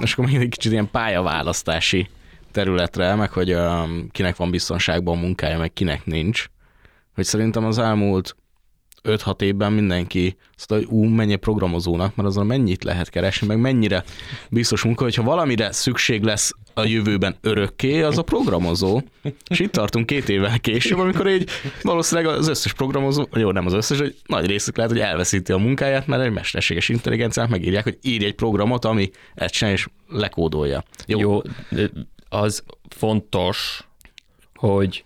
[0.02, 2.08] és akkor még egy kicsit ilyen pályaválasztási
[2.50, 6.46] területre, meg hogy um, kinek van biztonságban a munkája, meg kinek nincs,
[7.14, 8.36] hogy szerintem az elmúlt
[9.04, 13.60] 5-6 évben mindenki azt mondja, hogy ú, mennyi programozónak, mert azon mennyit lehet keresni, meg
[13.60, 14.04] mennyire
[14.50, 19.02] biztos munka, hogyha valamire szükség lesz a jövőben örökké, az a programozó.
[19.48, 21.48] És itt tartunk két évvel később, amikor így
[21.82, 25.58] valószínűleg az összes programozó, jó, nem az összes, hogy nagy részük lehet, hogy elveszíti a
[25.58, 30.84] munkáját, mert egy mesterséges intelligenciát megírják, hogy írj egy programot, ami ezt csinál és lekódolja.
[31.06, 31.40] Jó, jó
[32.28, 33.88] az fontos,
[34.54, 35.04] hogy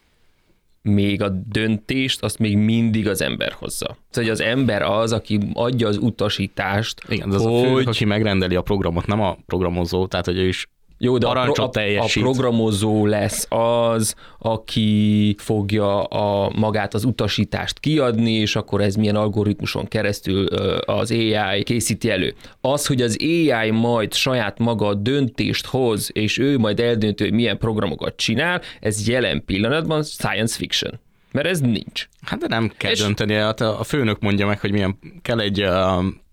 [0.82, 3.96] még a döntést azt még mindig az ember hozza.
[4.10, 7.52] Szóval, az ember az, aki adja az utasítást, Igen, de az hogy...
[7.52, 11.26] a főnök, aki megrendeli a programot, nem a programozó, tehát hogy ő is jó, de
[11.26, 18.56] a, pro, a, a programozó lesz az, aki fogja a, magát az utasítást kiadni, és
[18.56, 22.34] akkor ez milyen algoritmuson keresztül az AI készíti elő.
[22.60, 27.58] Az, hogy az AI majd saját maga döntést hoz, és ő majd eldöntő, hogy milyen
[27.58, 31.00] programokat csinál, ez jelen pillanatban science fiction.
[31.32, 32.08] Mert ez nincs.
[32.20, 32.98] Hát de nem kell és...
[32.98, 35.64] dönteni, hát a főnök mondja meg, hogy milyen kell egy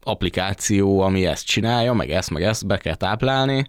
[0.04, 3.65] applikáció, ami ezt csinálja, meg ezt, meg ezt be kell táplálni,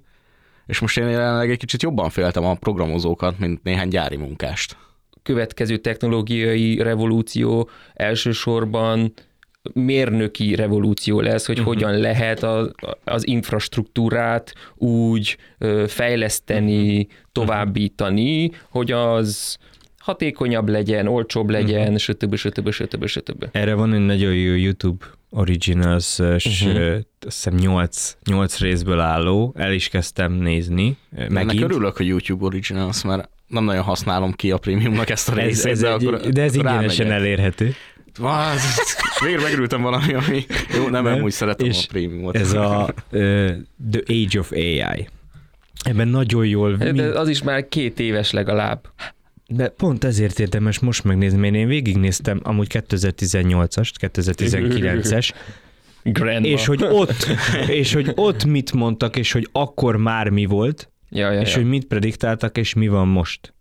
[0.67, 4.77] és most én jelenleg egy kicsit jobban féltem a programozókat, mint néhány gyári munkást.
[5.23, 9.13] következő technológiai revolúció elsősorban
[9.73, 11.75] mérnöki revolúció lesz, hogy uh-huh.
[11.75, 12.71] hogyan lehet a,
[13.05, 15.37] az infrastruktúrát úgy
[15.87, 17.11] fejleszteni, uh-huh.
[17.33, 19.59] továbbítani, hogy az
[19.99, 21.97] hatékonyabb legyen, olcsóbb legyen, uh-huh.
[21.97, 22.35] stb.
[22.35, 22.71] stb.
[22.71, 23.07] stb.
[23.07, 23.49] stb.
[23.53, 26.95] Erre van egy nagyon jó YouTube Originals, uh-huh.
[27.27, 30.97] azt hiszem 8, 8 részből álló, el is kezdtem nézni.
[31.11, 31.37] Megint.
[31.37, 35.65] Ennek örülök, hogy YouTube Originals, mert nem nagyon használom ki a prémiumnak ezt a részét,
[35.65, 37.75] ez, ez de, egy, akkor de ez ingyenesen elérhető.
[39.25, 40.47] Végre megültem valami, ami
[40.77, 42.37] jó, nem, nem úgy szeretem és a prémiumot.
[42.37, 43.21] Ez a uh,
[43.91, 45.09] The Age of AI.
[45.83, 46.77] Ebben nagyon jól...
[46.77, 46.99] De mind...
[46.99, 48.89] az is már két éves legalább.
[49.49, 55.31] De pont ezért érdemes most megnézni, mert én végignéztem amúgy 2018-ast, 2019-es,
[56.03, 56.47] Grandma.
[56.47, 57.27] és hogy ott,
[57.69, 61.57] és hogy ott mit mondtak, és hogy akkor már mi volt, ja, ja, és ja.
[61.57, 63.55] hogy mit prediktáltak, és mi van most.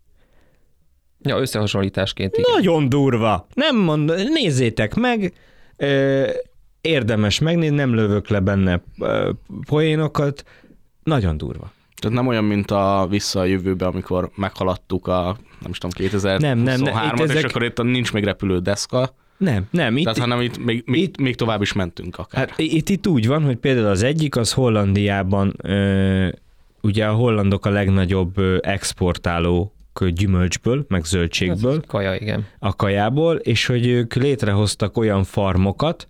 [1.21, 2.37] Ja, összehasonlításként.
[2.37, 2.51] Igen.
[2.53, 3.47] Nagyon durva.
[3.53, 5.33] Nem mond, nézzétek meg,
[6.81, 8.81] érdemes megnézni, nem lövök le benne
[9.67, 10.43] poénokat,
[11.03, 11.71] nagyon durva.
[12.01, 16.39] Tehát nem olyan, mint a Vissza a jövőbe, amikor meghaladtuk a, nem is tudom, 2023
[16.39, 17.35] nem, nem, nem, itt ezek...
[17.35, 19.15] és akkor itt nincs még repülő deszka.
[19.37, 19.97] Nem, nem.
[19.97, 22.49] Itt, Tehát, hanem itt még, még, itt, még tovább is mentünk akár.
[22.49, 26.27] Hát itt, itt úgy van, hogy például az egyik, az Hollandiában, ö,
[26.81, 31.71] ugye a hollandok a legnagyobb exportáló gyümölcsből, meg zöldségből.
[31.71, 32.45] Ez kaja, igen.
[32.59, 36.07] A kajából, és hogy ők létrehoztak olyan farmokat,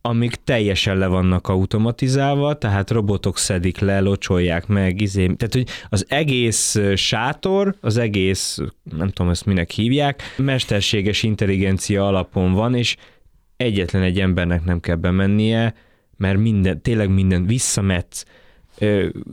[0.00, 5.26] amik teljesen le vannak automatizálva, tehát robotok szedik le, locsolják meg, izé.
[5.26, 8.58] Tehát, hogy az egész sátor, az egész,
[8.96, 12.96] nem tudom ezt minek hívják, mesterséges intelligencia alapon van, és
[13.56, 15.74] egyetlen egy embernek nem kell bemennie,
[16.16, 18.24] mert minden, tényleg minden visszametsz,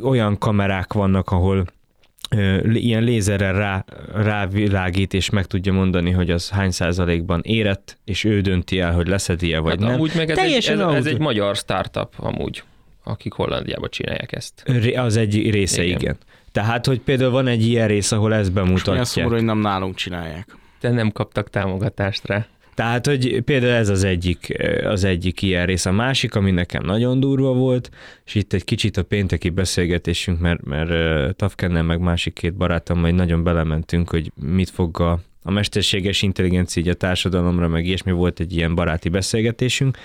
[0.02, 1.66] olyan kamerák vannak, ahol
[2.74, 8.42] ilyen lézerrel rá, rávilágít, és meg tudja mondani, hogy az hány százalékban érett, és ő
[8.42, 9.94] dönti el, hogy leszedi-e, vagy hát nem.
[9.94, 12.64] Amúgy meg ez, Teljesen egy, ez, ez egy magyar startup amúgy,
[13.04, 14.64] akik Hollandiában csinálják ezt.
[14.96, 16.00] Az egy része, igen.
[16.00, 16.18] igen.
[16.52, 19.02] Tehát, hogy például van egy ilyen rész, ahol ezt bemutatják.
[19.02, 20.58] És szomorú, hogy nem nálunk csinálják.
[20.80, 22.48] De nem kaptak támogatást rá.
[22.76, 25.86] Tehát, hogy például ez az egyik, az egyik ilyen rész.
[25.86, 27.90] A másik, ami nekem nagyon durva volt,
[28.26, 33.16] és itt egy kicsit a pénteki beszélgetésünk, mert, mert Tafkennel meg másik két barátom majd
[33.16, 38.40] nagyon belementünk, hogy mit fog a, a mesterséges intelligencia így a társadalomra, meg ilyesmi volt
[38.40, 39.98] egy ilyen baráti beszélgetésünk,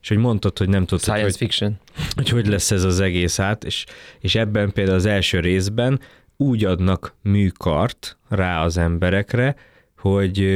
[0.00, 1.78] és hogy mondtad, hogy nem tudtad, Science hogy, fiction.
[2.14, 3.84] hogy hogy lesz ez az egész át, és,
[4.20, 6.00] és ebben például az első részben
[6.36, 9.56] úgy adnak műkart rá az emberekre,
[9.96, 10.48] hogy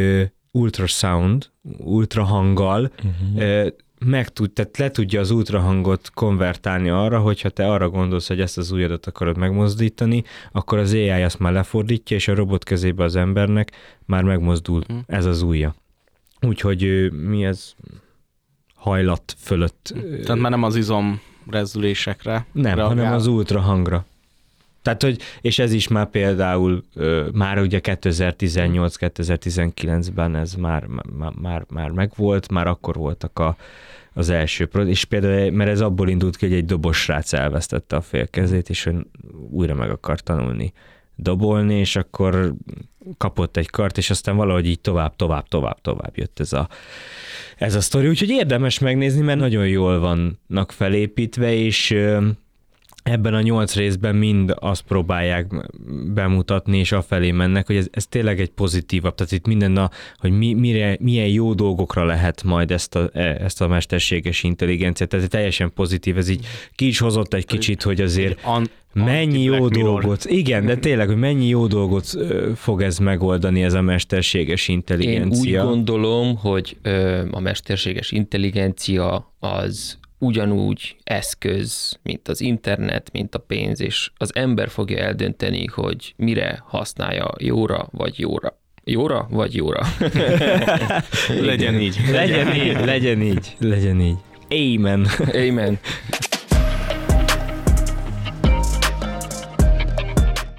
[0.51, 3.67] ultrasound, ultrahanggal uh-huh.
[4.05, 8.59] meg tud, tehát le tudja az ultrahangot konvertálni arra, hogyha te arra gondolsz, hogy ezt
[8.59, 13.17] az ujjadat akarod megmozdítani, akkor az AI azt már lefordítja, és a robot kezébe az
[13.17, 13.73] embernek
[14.05, 14.99] már megmozdul uh-huh.
[15.07, 15.75] ez az ujja.
[16.41, 17.75] Úgyhogy mi ez
[18.75, 19.95] hajlat fölött.
[20.25, 22.47] Tehát már nem az izom rezdülésekre.
[22.53, 22.87] Nem, reagál.
[22.87, 24.07] hanem az ultrahangra.
[24.83, 26.85] Tehát, hogy, és ez is már például
[27.33, 30.87] már ugye 2018-2019-ben ez már,
[31.19, 33.57] már, már, már megvolt, már akkor voltak a,
[34.13, 38.01] az első, és például, mert ez abból indult ki, hogy egy dobos srác elvesztette a
[38.01, 38.91] félkezét, és
[39.51, 40.73] újra meg akar tanulni
[41.19, 42.55] dobolni, és akkor
[43.17, 46.69] kapott egy kart, és aztán valahogy így tovább, tovább, tovább, tovább jött ez a,
[47.57, 48.09] ez a sztori.
[48.09, 51.97] Úgyhogy érdemes megnézni, mert nagyon jól vannak felépítve, és
[53.09, 55.47] ebben a nyolc részben mind azt próbálják
[56.15, 60.31] bemutatni, és afelé mennek, hogy ez, ez tényleg egy pozitívabb, tehát itt minden, a, hogy
[60.31, 65.29] mi, mire, milyen jó dolgokra lehet majd ezt a, e, ezt a mesterséges intelligenciát, tehát
[65.29, 70.25] teljesen pozitív, ez így ki is hozott egy kicsit, hogy azért an, mennyi jó dolgot,
[70.25, 72.07] igen, de tényleg, hogy mennyi jó dolgot
[72.55, 75.61] fog ez megoldani, ez a mesterséges intelligencia.
[75.61, 76.77] Én úgy gondolom, hogy
[77.31, 84.69] a mesterséges intelligencia az ugyanúgy eszköz, mint az internet, mint a pénz, és az ember
[84.69, 88.59] fogja eldönteni, hogy mire használja jóra vagy jóra.
[88.85, 89.87] Jóra vagy jóra?
[91.41, 92.01] legyen így.
[92.11, 94.17] Legyen így, legyen így, legyen így.
[94.51, 95.07] Amen.
[95.33, 95.79] Amen.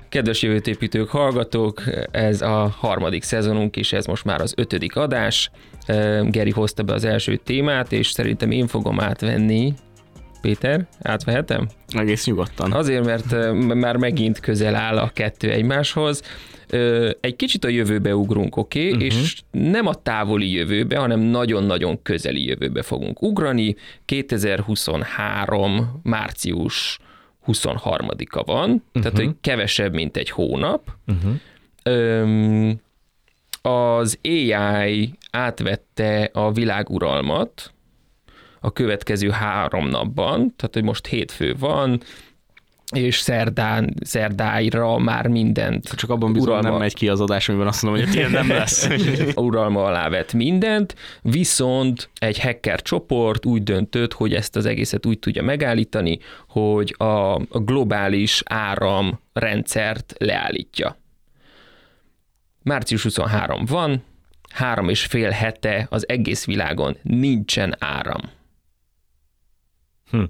[0.10, 5.52] Kedves jövőtépítők, hallgatók, ez a harmadik szezonunk, és ez most már az ötödik adás.
[6.24, 9.74] Geri hozta be az első témát, és szerintem én fogom átvenni.
[10.42, 11.68] Péter, átvehetem?
[11.88, 12.72] Egész nyugodtan.
[12.72, 16.22] Azért, mert már megint közel áll a kettő egymáshoz.
[17.20, 18.80] Egy kicsit a jövőbe ugrunk, oké?
[18.80, 18.92] Okay?
[18.92, 19.06] Uh-huh.
[19.06, 23.76] És nem a távoli jövőbe, hanem nagyon-nagyon közeli jövőbe fogunk ugrani.
[24.06, 26.02] 2023.
[26.04, 27.00] március
[27.48, 28.82] 23-a van, uh-huh.
[28.94, 30.92] tehát hogy kevesebb, mint egy hónap.
[31.08, 31.32] Uh-huh.
[31.84, 32.80] Öm,
[33.62, 37.74] az AI átvette a világuralmat
[38.60, 42.02] a következő három napban, tehát hogy most hétfő van,
[42.96, 45.90] és szerdán, szerdáira már mindent.
[45.96, 48.50] Csak abban bizony uralma, nem megy ki az adás, amiben azt mondom, hogy ilyen nem
[48.60, 48.90] lesz.
[49.36, 55.20] uralma alá vett mindent, viszont egy hacker csoport úgy döntött, hogy ezt az egészet úgy
[55.20, 60.98] tudja megállítani, hogy a globális áramrendszert leállítja.
[62.64, 64.04] Március 23 van,
[64.54, 68.22] három és fél hete az egész világon nincsen áram.
[70.10, 70.24] Hm.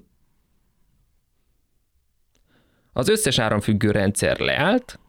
[2.93, 4.99] Az összes áramfüggő rendszer leállt,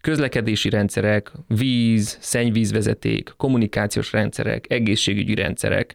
[0.00, 5.94] közlekedési rendszerek, víz, szennyvízvezeték, kommunikációs rendszerek, egészségügyi rendszerek,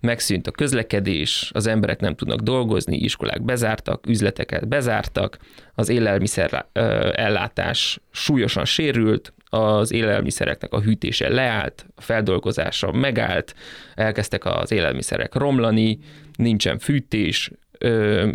[0.00, 5.38] megszűnt a közlekedés, az emberek nem tudnak dolgozni, iskolák bezártak, üzleteket bezártak,
[5.74, 6.66] az élelmiszer
[7.12, 13.54] ellátás súlyosan sérült, az élelmiszereknek a hűtése leállt, a feldolgozása megállt,
[13.94, 15.98] elkezdtek az élelmiszerek romlani,
[16.36, 17.50] nincsen fűtés,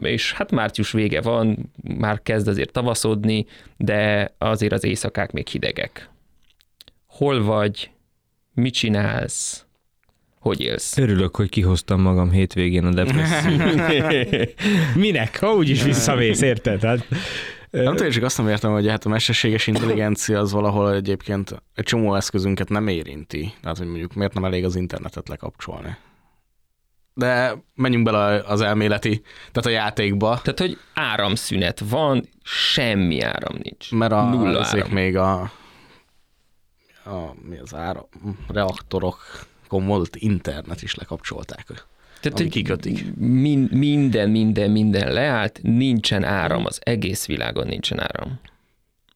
[0.02, 3.46] és hát március vége van, már kezd azért tavaszodni,
[3.78, 6.10] de azért az éjszakák még hidegek.
[7.08, 7.90] Hol vagy?
[8.54, 9.66] Mit csinálsz?
[10.40, 10.98] Hogy élsz?
[10.98, 14.54] Örülök, hogy kihoztam magam hétvégén a depressziót.
[15.06, 15.40] Minek?
[15.40, 16.82] Ha úgyis visszamész, érted?
[16.82, 17.08] Hát,
[17.70, 21.84] nem tudom, csak azt nem értem, hogy hát a mesterséges intelligencia az valahol egyébként egy
[21.84, 23.54] csomó eszközünket nem érinti.
[23.62, 25.98] Tehát, hogy mondjuk miért nem elég az internetet lekapcsolni
[27.20, 30.40] de menjünk bele az elméleti, tehát a játékba.
[30.42, 33.92] Tehát, hogy áramszünet van, semmi áram nincs.
[33.92, 34.92] Mert a, Nulla áram.
[34.92, 35.42] még a,
[37.06, 38.08] a, mi az áram,
[38.48, 41.86] reaktorokon volt internet is lekapcsolták.
[42.22, 43.16] Tehát, ami kikötik.
[43.16, 48.40] Min, minden, minden, minden leállt, nincsen áram, az egész világon nincsen áram.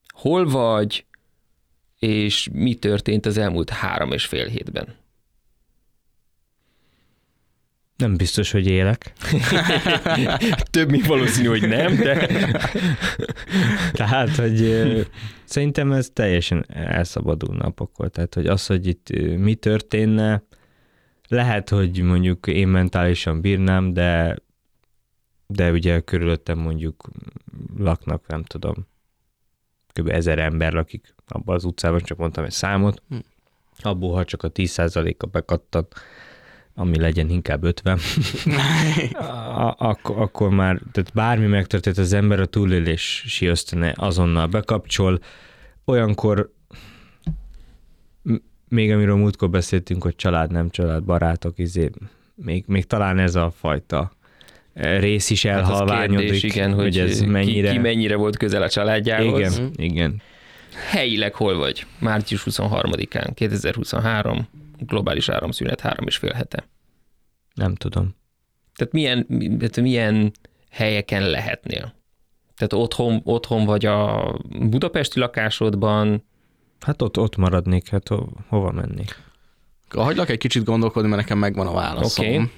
[0.07, 1.05] Hol vagy,
[1.99, 4.95] és mi történt az elmúlt három és fél hétben?
[7.97, 9.13] Nem biztos, hogy élek.
[10.71, 12.27] Több, mint valószínű, hogy nem, de...
[14.01, 14.67] Tehát, hogy
[15.43, 18.09] szerintem ez teljesen elszabadul napokkal.
[18.09, 20.43] Tehát, hogy az, hogy itt mi történne,
[21.33, 24.37] lehet, hogy mondjuk én mentálisan bírnám, de
[25.47, 27.09] de ugye körülöttem mondjuk
[27.77, 28.75] laknak, nem tudom,
[29.93, 30.09] kb.
[30.09, 33.17] ezer ember lakik abban az utcában, csak mondtam egy számot, hm.
[33.81, 35.93] abból, ha csak a 10%-a bekattant,
[36.75, 37.99] ami legyen inkább 50,
[39.77, 45.19] akkor, akkor már, tehát bármi megtörtént, az ember a túlélési ösztöne azonnal bekapcsol,
[45.85, 46.53] olyankor
[48.73, 51.89] még amiről múltkor beszéltünk, hogy család, nem család, barátok, izé,
[52.35, 54.11] még, még talán ez a fajta
[54.73, 56.17] eh, rész is elhalványodik.
[56.17, 57.67] Hát kérdés, igen, hogy, hogy ez mennyire...
[57.69, 59.57] Ki, ki mennyire volt közel a családjához.
[59.57, 60.21] Igen, igen.
[60.89, 61.85] Helyileg hol vagy?
[61.99, 64.47] Március 23-án, 2023
[64.79, 66.67] globális áramszünet három és fél hete.
[67.53, 68.15] Nem tudom.
[68.75, 70.31] Tehát milyen, tehát milyen
[70.69, 71.93] helyeken lehetnél?
[72.55, 76.23] Tehát otthon, otthon vagy a budapesti lakásodban?
[76.85, 79.21] Hát ott, ott maradnék, hát ho, hova mennék?
[79.89, 82.25] Hagylak egy kicsit gondolkodni, mert nekem megvan a válaszom.
[82.25, 82.49] Okay.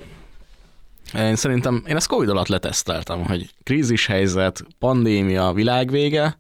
[1.14, 6.38] Én szerintem, én ezt Covid alatt leteszteltem, hogy krízis helyzet, pandémia, világvége.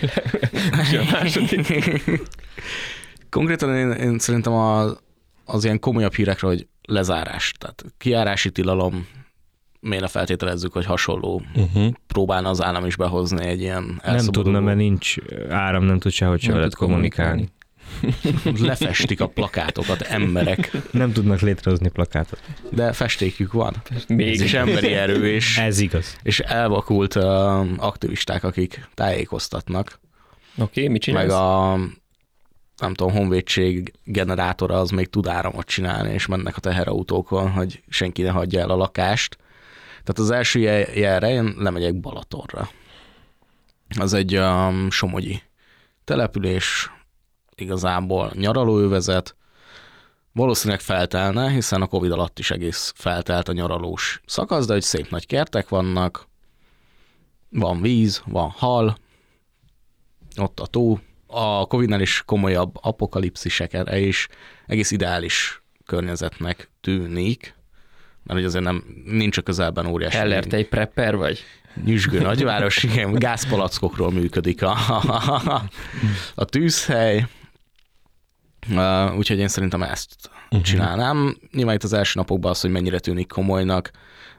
[3.30, 4.84] Konkrétan én, én szerintem a,
[5.44, 9.06] az ilyen komolyabb hírekre, hogy lezárás, tehát kiárási tilalom,
[9.86, 11.92] miért feltételezzük, hogy hasonló uh-huh.
[12.06, 15.14] próbálna az állam is behozni egy ilyen Nem tudna, mert nincs
[15.48, 17.30] áram, nem tud sehogy se veled kommunikálni.
[17.30, 17.54] kommunikálni.
[18.68, 20.70] Lefestik a plakátokat emberek.
[20.90, 22.40] Nem tudnak létrehozni plakátot.
[22.70, 23.74] De festékük van.
[24.08, 24.34] Még.
[24.34, 26.16] Ez is emberi erő, és, Ez igaz.
[26.22, 27.24] és elvakult uh,
[27.76, 30.00] aktivisták, akik tájékoztatnak.
[30.58, 31.26] Oké, okay, mit csinálsz?
[31.26, 31.78] Meg a
[32.76, 38.22] nem tudom, honvédség generátora az még tud áramot csinálni, és mennek a teherautókon, hogy senki
[38.22, 39.38] ne hagyja el a lakást.
[40.06, 40.58] Tehát az első
[40.94, 42.68] jelre én lemegyek Balatorra.
[43.98, 45.42] Az egy um, somogyi
[46.04, 46.90] település,
[47.54, 49.36] igazából nyaralóövezet,
[50.32, 55.10] valószínűleg feltelne, hiszen a Covid alatt is egész feltelt a nyaralós szakasz, de hogy szép
[55.10, 56.26] nagy kertek vannak,
[57.48, 58.96] van víz, van hal,
[60.36, 64.28] ott a tó, a Covid-nál is komolyabb apokalipszisekre is
[64.66, 67.54] egész ideális környezetnek tűnik,
[68.26, 70.16] mert hogy azért nem, nincs a közelben óriási.
[70.16, 71.44] Hellert egy prepper vagy?
[71.84, 75.62] Nyüzsgő nagyváros, igen, gázpalackokról működik a, a,
[76.34, 77.26] a tűzhely,
[78.70, 80.14] uh, úgyhogy én szerintem ezt
[80.44, 80.60] uh-huh.
[80.60, 81.36] csinálnám.
[81.52, 83.90] Nyilván itt az első napokban az, hogy mennyire tűnik komolynak,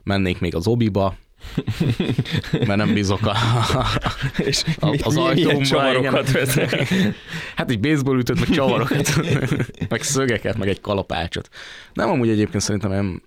[0.03, 1.15] mennék még az obiba,
[2.51, 3.35] mert nem bízok a,
[4.37, 5.65] És a, mi- az ajtómba.
[5.65, 6.93] csavarokat veszek?
[7.55, 9.19] Hát egy baseball ütött, meg csavarokat,
[9.89, 11.49] meg szögeket, meg egy kalapácsot.
[11.93, 13.21] Nem amúgy egyébként szerintem nem,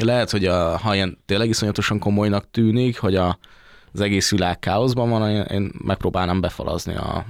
[0.00, 3.38] lehet, hogy a, ha ilyen tényleg iszonyatosan komolynak tűnik, hogy a,
[3.92, 7.26] az egész világ káoszban van, én, én megpróbálnám befalazni a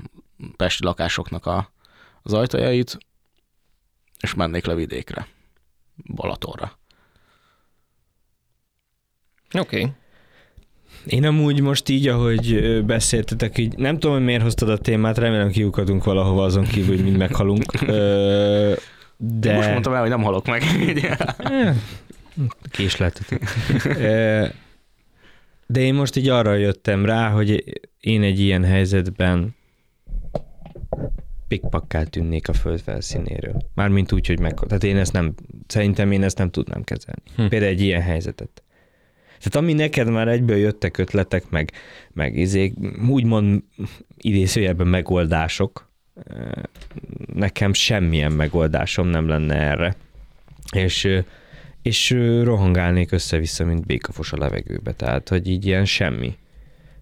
[0.57, 1.73] pesti lakásoknak a,
[2.23, 2.99] az ajtajait,
[4.21, 5.27] és mennék le vidékre,
[6.15, 6.79] Balatonra.
[9.59, 9.81] Oké.
[9.81, 9.93] Okay.
[11.07, 15.51] Én amúgy most így, ahogy beszéltetek, így nem tudom, hogy miért hoztad a témát, remélem
[15.51, 17.77] kiukadunk valahova azon kívül, hogy mind meghalunk.
[19.17, 19.55] De...
[19.55, 20.63] Most mondtam el, hogy nem halok meg.
[22.71, 23.43] Késleltetek.
[23.85, 24.47] Ö,
[25.67, 29.55] De én most így arra jöttem rá, hogy én egy ilyen helyzetben
[31.49, 33.57] pikpakká tűnnék a föld felszínéről.
[33.75, 34.55] Mármint úgy, hogy meg...
[34.55, 35.35] Tehát én ezt nem...
[35.67, 37.23] Szerintem én ezt nem tudnám kezelni.
[37.37, 37.47] Hm.
[37.47, 38.63] Például egy ilyen helyzetet.
[39.43, 41.73] Tehát ami neked már egyből jöttek ötletek, meg,
[42.13, 42.75] meg izék,
[43.09, 43.63] úgymond
[44.17, 45.91] idézőjelben megoldások,
[47.35, 49.97] nekem semmilyen megoldásom nem lenne erre.
[50.73, 51.09] És,
[51.83, 52.11] és
[52.43, 54.93] rohangálnék össze-vissza, mint békafos a levegőbe.
[54.93, 56.35] Tehát, hogy így ilyen semmi.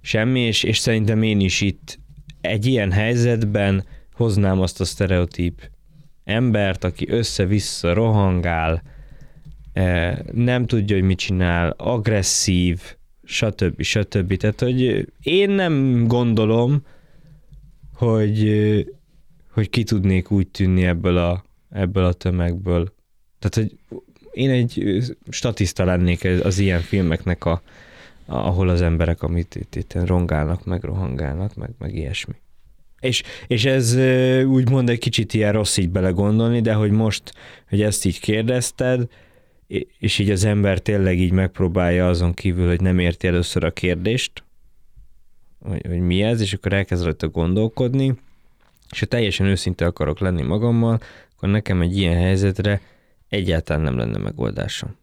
[0.00, 1.98] Semmi, és, és szerintem én is itt
[2.40, 5.70] egy ilyen helyzetben hoznám azt a sztereotíp
[6.24, 8.82] embert, aki össze-vissza rohangál,
[9.72, 12.80] eh, nem tudja, hogy mit csinál, agresszív,
[13.24, 13.82] stb.
[13.82, 14.36] stb.
[14.36, 16.82] Tehát, hogy én nem gondolom,
[17.94, 18.50] hogy,
[19.52, 22.94] hogy ki tudnék úgy tűnni ebből a, ebből a tömegből.
[23.38, 24.00] Tehát, hogy
[24.32, 27.62] én egy statiszta lennék az ilyen filmeknek, a,
[28.26, 32.34] ahol az emberek, amit itt, itt rongálnak, meg rohangálnak, meg, meg ilyesmi.
[33.00, 33.96] És, és ez
[34.44, 37.32] úgymond egy kicsit ilyen rossz így belegondolni, de hogy most,
[37.68, 39.08] hogy ezt így kérdezted,
[39.98, 44.44] és így az ember tényleg így megpróbálja azon kívül, hogy nem érti először a kérdést,
[45.62, 48.14] hogy, hogy mi ez, és akkor elkezd rajta gondolkodni,
[48.90, 51.00] és ha teljesen őszinte akarok lenni magammal,
[51.36, 52.80] akkor nekem egy ilyen helyzetre
[53.30, 54.98] egyáltalán nem lenne megoldásom.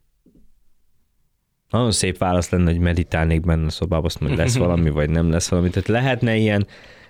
[1.69, 5.30] Nagyon szép válasz lenne, hogy meditálnék benne a szobában, azt mondja, lesz valami, vagy nem
[5.32, 5.69] lesz valami.
[5.69, 6.67] Tehát lehetne ilyen,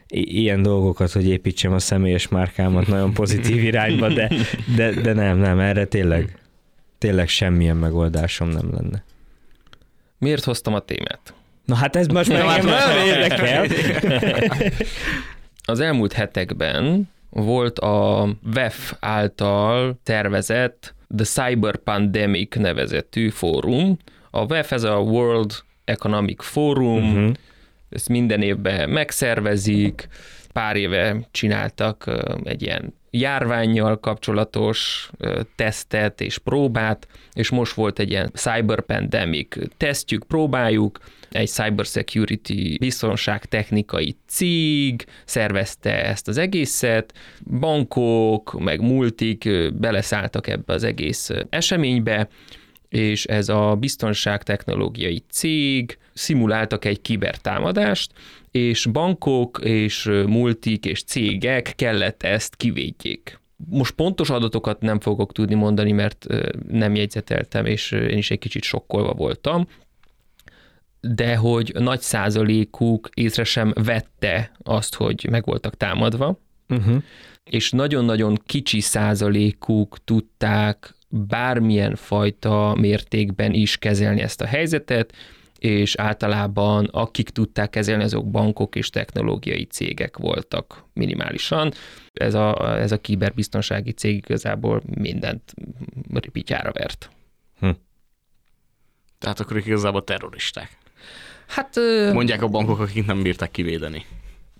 [0.07, 4.31] i- ilyen dolgokat, hogy építsem a személyes márkámat nagyon pozitív irányba, de,
[4.75, 6.39] de, de nem, nem, erre tényleg,
[6.97, 9.03] tényleg semmilyen megoldásom nem lenne.
[10.17, 11.33] Miért hoztam a témát?
[11.65, 13.65] Na hát ez most már engem nagyon érdekel.
[15.69, 23.97] Az elmúlt hetekben volt a WEF által tervezett The Cyber Pandemic nevezetű fórum.
[24.31, 27.33] A WEF ez a World Economic Forum, uh-huh.
[27.89, 30.07] ezt minden évben megszervezik,
[30.53, 32.11] pár éve csináltak
[32.43, 35.09] egy ilyen járványjal kapcsolatos
[35.55, 39.55] tesztet és próbát, és most volt egy ilyen cyber pandemic.
[39.77, 40.99] Tesztjük, próbáljuk,
[41.31, 47.13] egy cybersecurity biztonságtechnikai cég szervezte ezt az egészet,
[47.59, 52.27] bankok, meg multik beleszálltak ebbe az egész eseménybe,
[52.89, 58.11] és ez a biztonságtechnológiai cég szimuláltak egy kibertámadást,
[58.51, 63.39] és bankok és multik és cégek kellett ezt kivédjék.
[63.69, 66.25] Most pontos adatokat nem fogok tudni mondani, mert
[66.67, 69.67] nem jegyzeteltem, és én is egy kicsit sokkolva voltam,
[71.01, 76.39] de hogy nagy százalékuk észre sem vette azt, hogy meg voltak támadva,
[76.69, 77.03] Uh-huh.
[77.43, 85.13] és nagyon-nagyon kicsi százalékuk tudták bármilyen fajta mértékben is kezelni ezt a helyzetet,
[85.59, 91.71] és általában akik tudták kezelni, azok bankok és technológiai cégek voltak minimálisan.
[92.13, 95.53] Ez a, ez a kiberbiztonsági cég igazából mindent
[96.13, 97.09] ripityára vert.
[99.19, 100.77] Tehát akkor ők igazából terroristák.
[101.47, 101.75] Hát
[102.13, 104.05] Mondják a bankok, akik nem bírták kivédeni.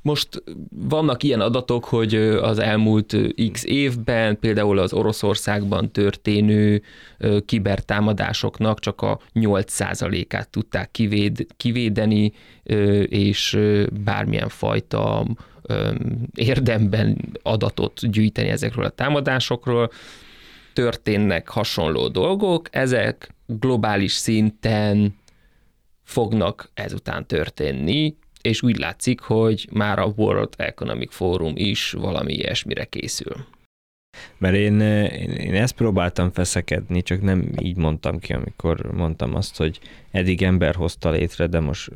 [0.07, 3.15] Most vannak ilyen adatok, hogy az elmúlt
[3.51, 6.81] x évben például az Oroszországban történő
[7.45, 12.31] kibertámadásoknak csak a 8%-át tudták kivéd, kivédeni,
[13.05, 13.59] és
[14.03, 15.25] bármilyen fajta
[16.35, 19.91] érdemben adatot gyűjteni ezekről a támadásokról.
[20.73, 25.15] Történnek hasonló dolgok, ezek globális szinten
[26.03, 32.85] fognak ezután történni, és úgy látszik, hogy már a World Economic Forum is valami ilyesmire
[32.85, 33.35] készül.
[34.37, 39.79] Mert én, én, ezt próbáltam feszekedni, csak nem így mondtam ki, amikor mondtam azt, hogy
[40.11, 41.91] eddig ember hozta létre, de most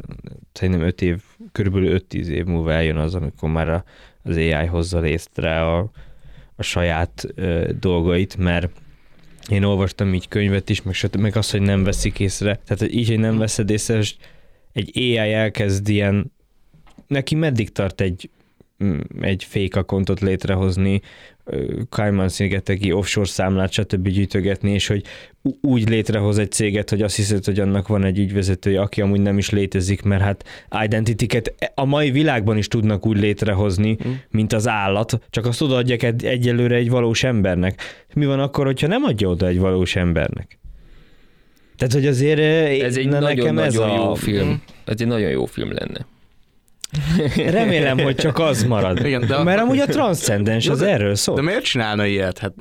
[0.53, 1.21] szerintem 5 év,
[1.51, 3.83] körülbelül 5-10 év múlva eljön az, amikor már a,
[4.23, 5.91] az AI hozza létre a,
[6.55, 8.69] a saját ö, dolgait, mert
[9.49, 12.59] én olvastam így könyvet is, meg, meg azt, hogy nem veszik észre.
[12.65, 14.15] Tehát hogy így, hogy nem veszed észre, és
[14.73, 16.31] egy AI elkezd ilyen,
[17.07, 18.29] neki meddig tart egy,
[18.83, 21.01] mm, egy fake accountot létrehozni,
[21.89, 24.07] Cayman szigeteki offshore számlát, stb.
[24.07, 25.03] gyűjtögetni, és hogy
[25.61, 29.37] úgy létrehoz egy céget, hogy azt hiszed, hogy annak van egy ügyvezetője, aki amúgy nem
[29.37, 30.45] is létezik, mert hát
[30.83, 34.11] identitiket a mai világban is tudnak úgy létrehozni, mm.
[34.29, 37.81] mint az állat, csak azt odaadják egy, egyelőre egy valós embernek.
[38.13, 40.60] Mi van akkor, hogyha nem adja oda egy valós embernek?
[41.81, 42.39] Tehát, hogy azért
[42.83, 43.95] ez egy nagyon-nagyon a...
[43.95, 44.61] jó film.
[44.85, 46.05] Ez egy nagyon jó film lenne.
[47.51, 49.05] Remélem, hogy csak az marad.
[49.05, 51.35] Igen, de Mert amúgy a transzcendens az erről szól.
[51.35, 52.37] De miért csinálna ilyet?
[52.37, 52.53] Hát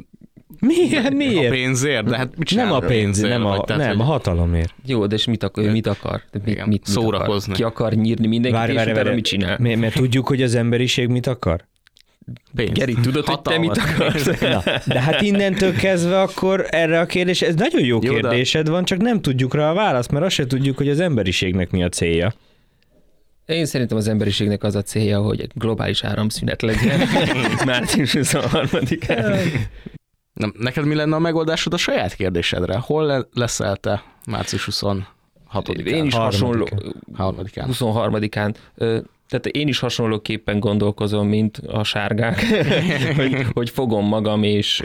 [0.60, 1.12] miért?
[1.12, 1.46] miért?
[1.46, 2.04] A pénzért?
[2.04, 4.06] De hát mit nem a pénz, nem, a, tehát, nem, hogy...
[4.06, 4.74] a hatalomért.
[4.86, 5.70] Jó, de és mit akar?
[5.70, 6.22] Mit akar?
[6.32, 7.52] Mit, Igen, mit, mit szórakozni.
[7.52, 7.56] Akar?
[7.56, 9.56] Ki akar nyírni mindenkit, várj, várj, és várj, mit csinál?
[9.60, 11.64] Mert, mert tudjuk, hogy az emberiség mit akar?
[12.54, 12.72] Pénz.
[12.72, 13.66] Geri, tudod, Hatalmat.
[13.66, 14.40] hogy te mit akarsz?
[14.40, 18.70] Na, de hát innentől kezdve akkor erre a kérdés, ez nagyon jó, jó kérdésed de...
[18.70, 21.82] van, csak nem tudjuk rá a választ, mert azt se tudjuk, hogy az emberiségnek mi
[21.82, 22.34] a célja.
[23.46, 27.00] Én szerintem az emberiségnek az a célja, hogy egy globális áramszünet legyen
[27.64, 29.50] március 23-án.
[30.32, 32.76] Nem, neked mi lenne a megoldásod a saját kérdésedre?
[32.78, 35.86] Hol leszel te március 26-án?
[35.86, 36.68] Én is hasonló.
[37.16, 38.54] 23-án.
[39.30, 42.40] Tehát én is hasonlóképpen gondolkozom, mint a sárgák,
[43.16, 44.84] hogy, hogy fogom magam, és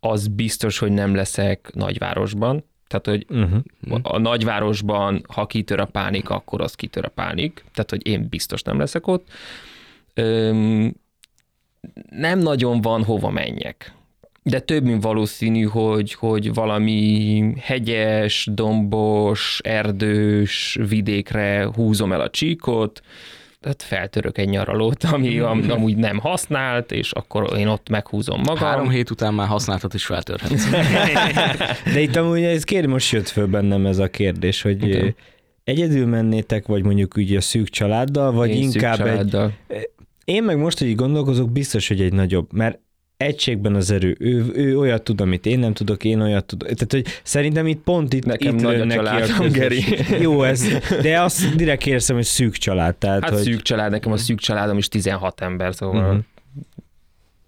[0.00, 4.00] az biztos, hogy nem leszek nagyvárosban, tehát, hogy uh-huh.
[4.02, 7.64] a nagyvárosban, ha kitör a pánik, akkor az kitör a pánik.
[7.72, 9.28] Tehát, hogy én biztos nem leszek ott.
[10.14, 10.94] Öm,
[12.10, 13.94] nem nagyon van hova menjek.
[14.46, 23.02] De több, mint valószínű, hogy, hogy valami hegyes, dombos, erdős vidékre húzom el a csíkot,
[23.60, 28.64] tehát feltörök egy nyaralót, ami am, amúgy nem használt, és akkor én ott meghúzom magam.
[28.64, 30.70] Három hét után már használtat is feltörhetsz.
[31.94, 35.14] De itt amúgy ez kérdés, most jött föl bennem ez a kérdés, hogy Igen.
[35.64, 39.52] egyedül mennétek, vagy mondjuk úgy a szűk családdal, vagy én inkább családdal.
[39.66, 39.88] egy...
[40.24, 42.78] Én meg most, hogy gondolkozok, biztos, hogy egy nagyobb, mert
[43.16, 44.16] egységben az erő.
[44.18, 46.68] Ő, ő olyat tud, amit én nem tudok, én olyat tudok.
[46.68, 49.84] Tehát, hogy szerintem itt pont itt, Nekem itt nagy a családom, Geri.
[50.20, 50.66] Jó, ez,
[51.02, 52.96] de azt direkt érzem, hogy szűk család.
[52.96, 53.42] Tehát, hát hogy...
[53.42, 56.04] szűk család, nekem a szűk családom is 16 ember, szóval...
[56.04, 56.22] Uh-huh.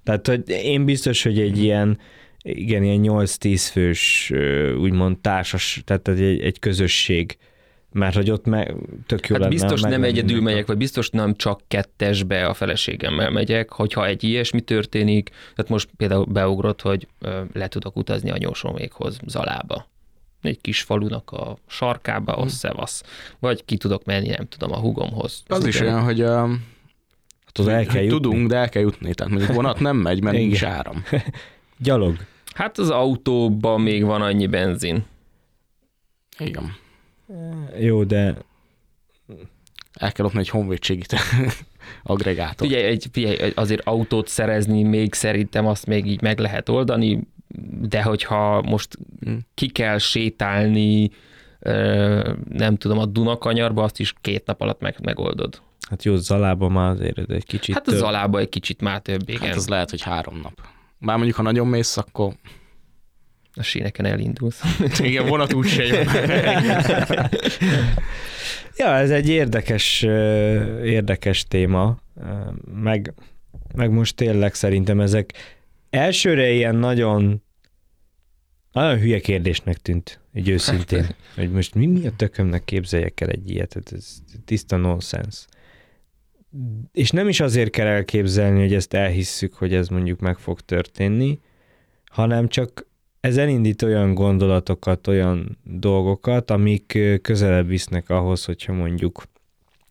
[0.05, 1.99] Tehát, hogy én biztos, hogy egy ilyen,
[2.43, 4.33] igen, ilyen 8-10 fős,
[4.79, 7.37] úgymond társas, tehát egy, egy közösség
[7.93, 8.75] mert hogy ott meg
[9.07, 9.49] tök jó hát lenne.
[9.49, 14.61] biztos nem egyedül megyek, vagy biztos nem csak kettesbe a feleségemmel megyek, hogyha egy ilyesmi
[14.61, 17.09] történik, tehát most például beugrott, hogy
[17.53, 19.87] le tudok utazni a nyósomékhoz Zalába
[20.47, 22.49] egy kis falunak a sarkába, hmm.
[22.49, 23.03] szevasz.
[23.39, 25.43] Vagy ki tudok menni, nem tudom, a hugomhoz.
[25.47, 28.09] Az, az is olyan, hogy, uh, hát az el kell jutni.
[28.09, 29.15] tudunk, de el kell jutni.
[29.15, 31.05] Tehát mondjuk vonat nem megy, mert nincs áram.
[31.79, 32.17] Gyalog.
[32.55, 35.05] Hát az autóban még van annyi benzin.
[36.39, 36.77] Igen.
[37.79, 38.37] Jó, de...
[39.93, 41.03] El kell lopni egy honvédségi
[42.03, 42.67] agregátor.
[42.67, 47.21] Figyelj, egy, figyelj, azért autót szerezni még szerintem azt még így meg lehet oldani,
[47.81, 49.39] de hogyha most hmm.
[49.55, 51.11] ki kell sétálni,
[52.49, 55.63] nem tudom, a Dunakanyarba, azt is két nap alatt meg, megoldod.
[55.89, 59.41] Hát jó, Zalába már azért egy kicsit Hát a Zalába egy kicsit már több, igen.
[59.41, 60.61] Hát az lehet, hogy három nap.
[60.99, 62.33] Bár mondjuk, ha nagyon mész, akkor
[63.57, 64.61] a síneken elindulsz.
[64.99, 66.09] Igen, vonat úgy se jön.
[68.77, 70.03] ja, ez egy érdekes,
[70.83, 71.99] érdekes téma,
[72.83, 73.15] meg,
[73.75, 75.33] meg most tényleg szerintem ezek
[75.91, 77.45] elsőre ilyen nagyon
[78.77, 83.51] nagyon hülye kérdésnek tűnt, egy őszintén, hogy most mi, mi a tökömnek képzeljek el egy
[83.51, 85.47] ilyet, hát ez tiszta nonsens.
[86.93, 91.41] És nem is azért kell elképzelni, hogy ezt elhisszük, hogy ez mondjuk meg fog történni,
[92.05, 92.87] hanem csak
[93.27, 99.23] ez elindít olyan gondolatokat, olyan dolgokat, amik közelebb visznek ahhoz, hogyha mondjuk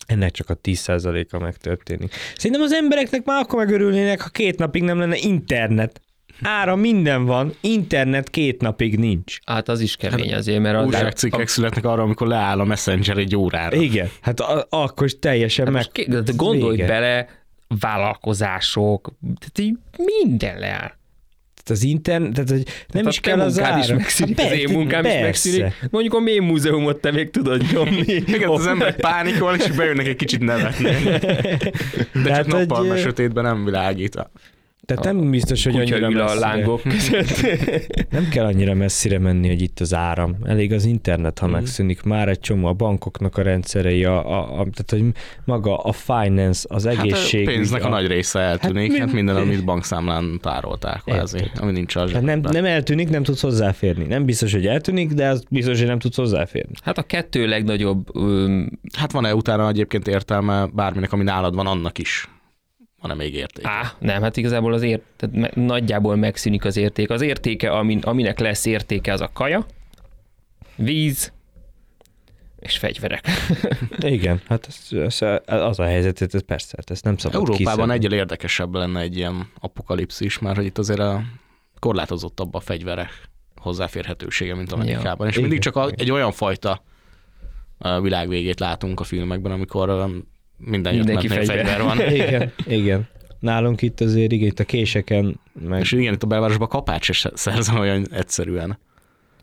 [0.05, 2.13] ennek csak a 10%-a megtörténik.
[2.36, 6.01] Szerintem az embereknek már akkor megörülnének, ha két napig nem lenne internet.
[6.41, 9.38] Ára minden van, internet két napig nincs.
[9.45, 10.86] Hát az is kemény hát, azért, mert...
[10.86, 11.47] Újságcikkek a...
[11.47, 13.75] születnek arra, amikor leáll a Messenger egy órára.
[13.75, 16.07] Igen, hát a, akkor is teljesen hát meg...
[16.07, 16.88] Most, de gondolj vége.
[16.88, 17.27] bele,
[17.79, 20.91] vállalkozások, tehát így minden leáll
[21.70, 23.80] az internet, tehát hogy nem hát is kell az ára.
[23.80, 25.18] is megszűnik, hát, az én munkám persze.
[25.18, 25.74] is megszűnik.
[25.91, 28.13] Mondjuk a mém múzeumot te még tudod nyomni.
[28.36, 30.89] Igen, az ember pánikol, és bejönnek egy kicsit nevetni.
[32.24, 32.99] De hát, csak nappal, hogy...
[32.99, 34.28] sötétben nem világít.
[34.86, 37.27] Tehát nem biztos, hogy annyira ül a lángok között.
[38.09, 40.36] nem kell annyira messzire menni, hogy itt az áram.
[40.43, 41.55] Elég az internet, ha Mhm.
[41.55, 42.03] megszűnik.
[42.03, 45.03] Már egy csomó a bankoknak a rendszerei, a, a, a, tehát hogy
[45.45, 47.45] maga a finance, az Hát a egészség.
[47.45, 51.95] pénznek a nagy része eltűnik, Hát hát, mi- minden, amit bankszámlán tárolták, kvázi, ami nincs
[51.95, 54.05] a Hát nem, nem eltűnik, nem tudsz hozzáférni.
[54.05, 56.73] Nem biztos, hogy eltűnik, de az biztos, hogy nem tudsz hozzáférni.
[56.83, 61.97] Hát a kettő legnagyobb öm, Hát van-e utána egyébként értelme bárminek, ami nálad van, annak
[61.97, 62.29] is?
[63.08, 63.66] Van-e még érték?
[63.66, 67.10] Á, nem, hát igazából az ért, tehát me, nagyjából megszűnik az érték.
[67.10, 69.66] Az értéke, amin, aminek lesz értéke, az a kaja,
[70.76, 71.34] víz
[72.60, 73.28] és fegyverek.
[73.99, 77.93] Igen, hát ez, ez, az a helyzet, ez persze, hát ezt nem szabad Európában kiszedni.
[77.93, 81.22] egyel érdekesebb lenne egy ilyen apokalipszis, mert hogy itt azért a
[81.80, 85.28] korlátozottabb a fegyverek hozzáférhetősége, mint Amerikában.
[85.28, 85.43] És Igen.
[85.47, 86.84] mindig csak a, egy olyan fajta
[88.01, 89.89] világvégét látunk a filmekben, amikor
[90.58, 91.82] minden Mindenki fegyver.
[91.82, 92.01] van.
[92.12, 93.08] Igen, igen.
[93.39, 97.32] Nálunk itt azért, igen, itt a késeken, meg És igen, itt a belvárosban kapács se
[97.34, 98.78] szerzem olyan egyszerűen.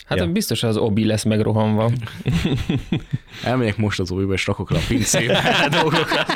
[0.07, 0.27] Hát Ja.
[0.27, 1.91] biztos az obi lesz megrohanva.
[3.45, 5.43] Elmegyek most az újba, és rakok rá a pincébe
[5.81, 6.27] dolgokat.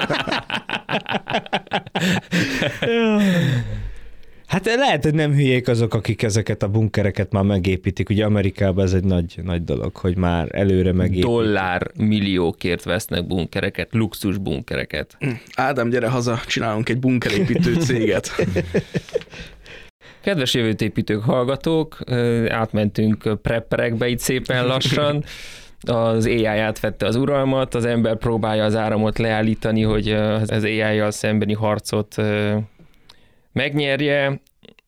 [4.47, 8.09] Hát lehet, hogy nem hülyék azok, akik ezeket a bunkereket már megépítik.
[8.09, 11.25] Ugye Amerikában ez egy nagy, nagy dolog, hogy már előre megépítik.
[11.25, 15.17] Dollár milliókért vesznek bunkereket, luxus bunkereket.
[15.55, 18.31] Ádám, gyere haza, csinálunk egy bunkerépítő céget.
[20.21, 25.25] Kedves jövőtépítők, hallgatók, ö, átmentünk prepperekbe itt szépen lassan.
[25.81, 31.53] Az AI átvette az uralmat, az ember próbálja az áramot leállítani, hogy az AI-jal szembeni
[31.53, 32.17] harcot
[33.57, 34.41] megnyerje,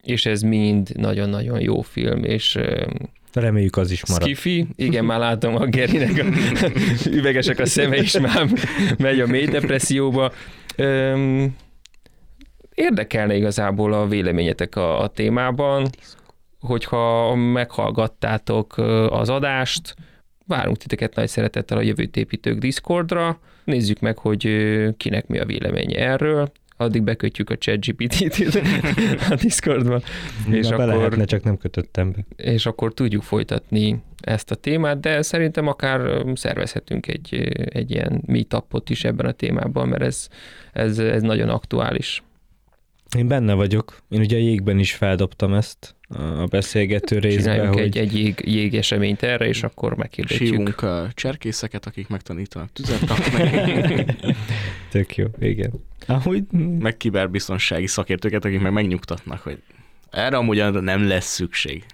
[0.03, 2.59] és ez mind nagyon-nagyon jó film, és
[3.33, 4.23] Reméljük az is marad.
[4.23, 6.27] Skifi, igen, már látom a Gerinek a
[7.19, 8.49] üvegesek a szeme, és már
[8.99, 10.33] megy a mély depresszióba.
[10.77, 11.57] Öm,
[12.75, 15.89] érdekelne igazából a véleményetek a, a témában,
[16.61, 18.77] hogyha meghallgattátok
[19.11, 19.95] az adást,
[20.47, 24.43] várunk titeket nagy szeretettel a jövőtépítők Discordra, nézzük meg, hogy
[24.97, 28.61] kinek mi a véleménye erről, addig bekötjük a ChatGPT-t
[29.31, 30.01] a Discordba,
[30.51, 32.45] és Na, be akkor lehetne, csak nem kötöttem be.
[32.45, 38.91] és akkor tudjuk folytatni ezt a témát, de szerintem akár szervezhetünk egy, egy ilyen meetupot
[38.91, 40.29] is ebben a témában, mert ez,
[40.73, 42.23] ez, ez nagyon aktuális.
[43.17, 44.03] Én benne vagyok.
[44.09, 48.43] Én ugye a jégben is feldobtam ezt a beszélgető részbe, Csináljunk hogy egy, egy jég,
[48.45, 50.49] jégeseményt erre, és akkor meghirdetjük.
[50.49, 54.05] Sívunk cserkészeket, akik megtanítanak tüzet rakni,
[54.91, 55.73] tök jó, igen.
[56.07, 56.43] Ahogy
[56.79, 59.63] meg kiberbiztonsági szakértőket, akik meg megnyugtatnak, hogy
[60.11, 61.85] erre amúgy nem lesz szükség.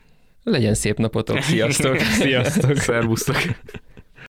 [0.45, 1.99] Legyen szép napotok, sziasztok!
[2.21, 2.77] Sziasztok!
[2.77, 3.37] Szervusztok!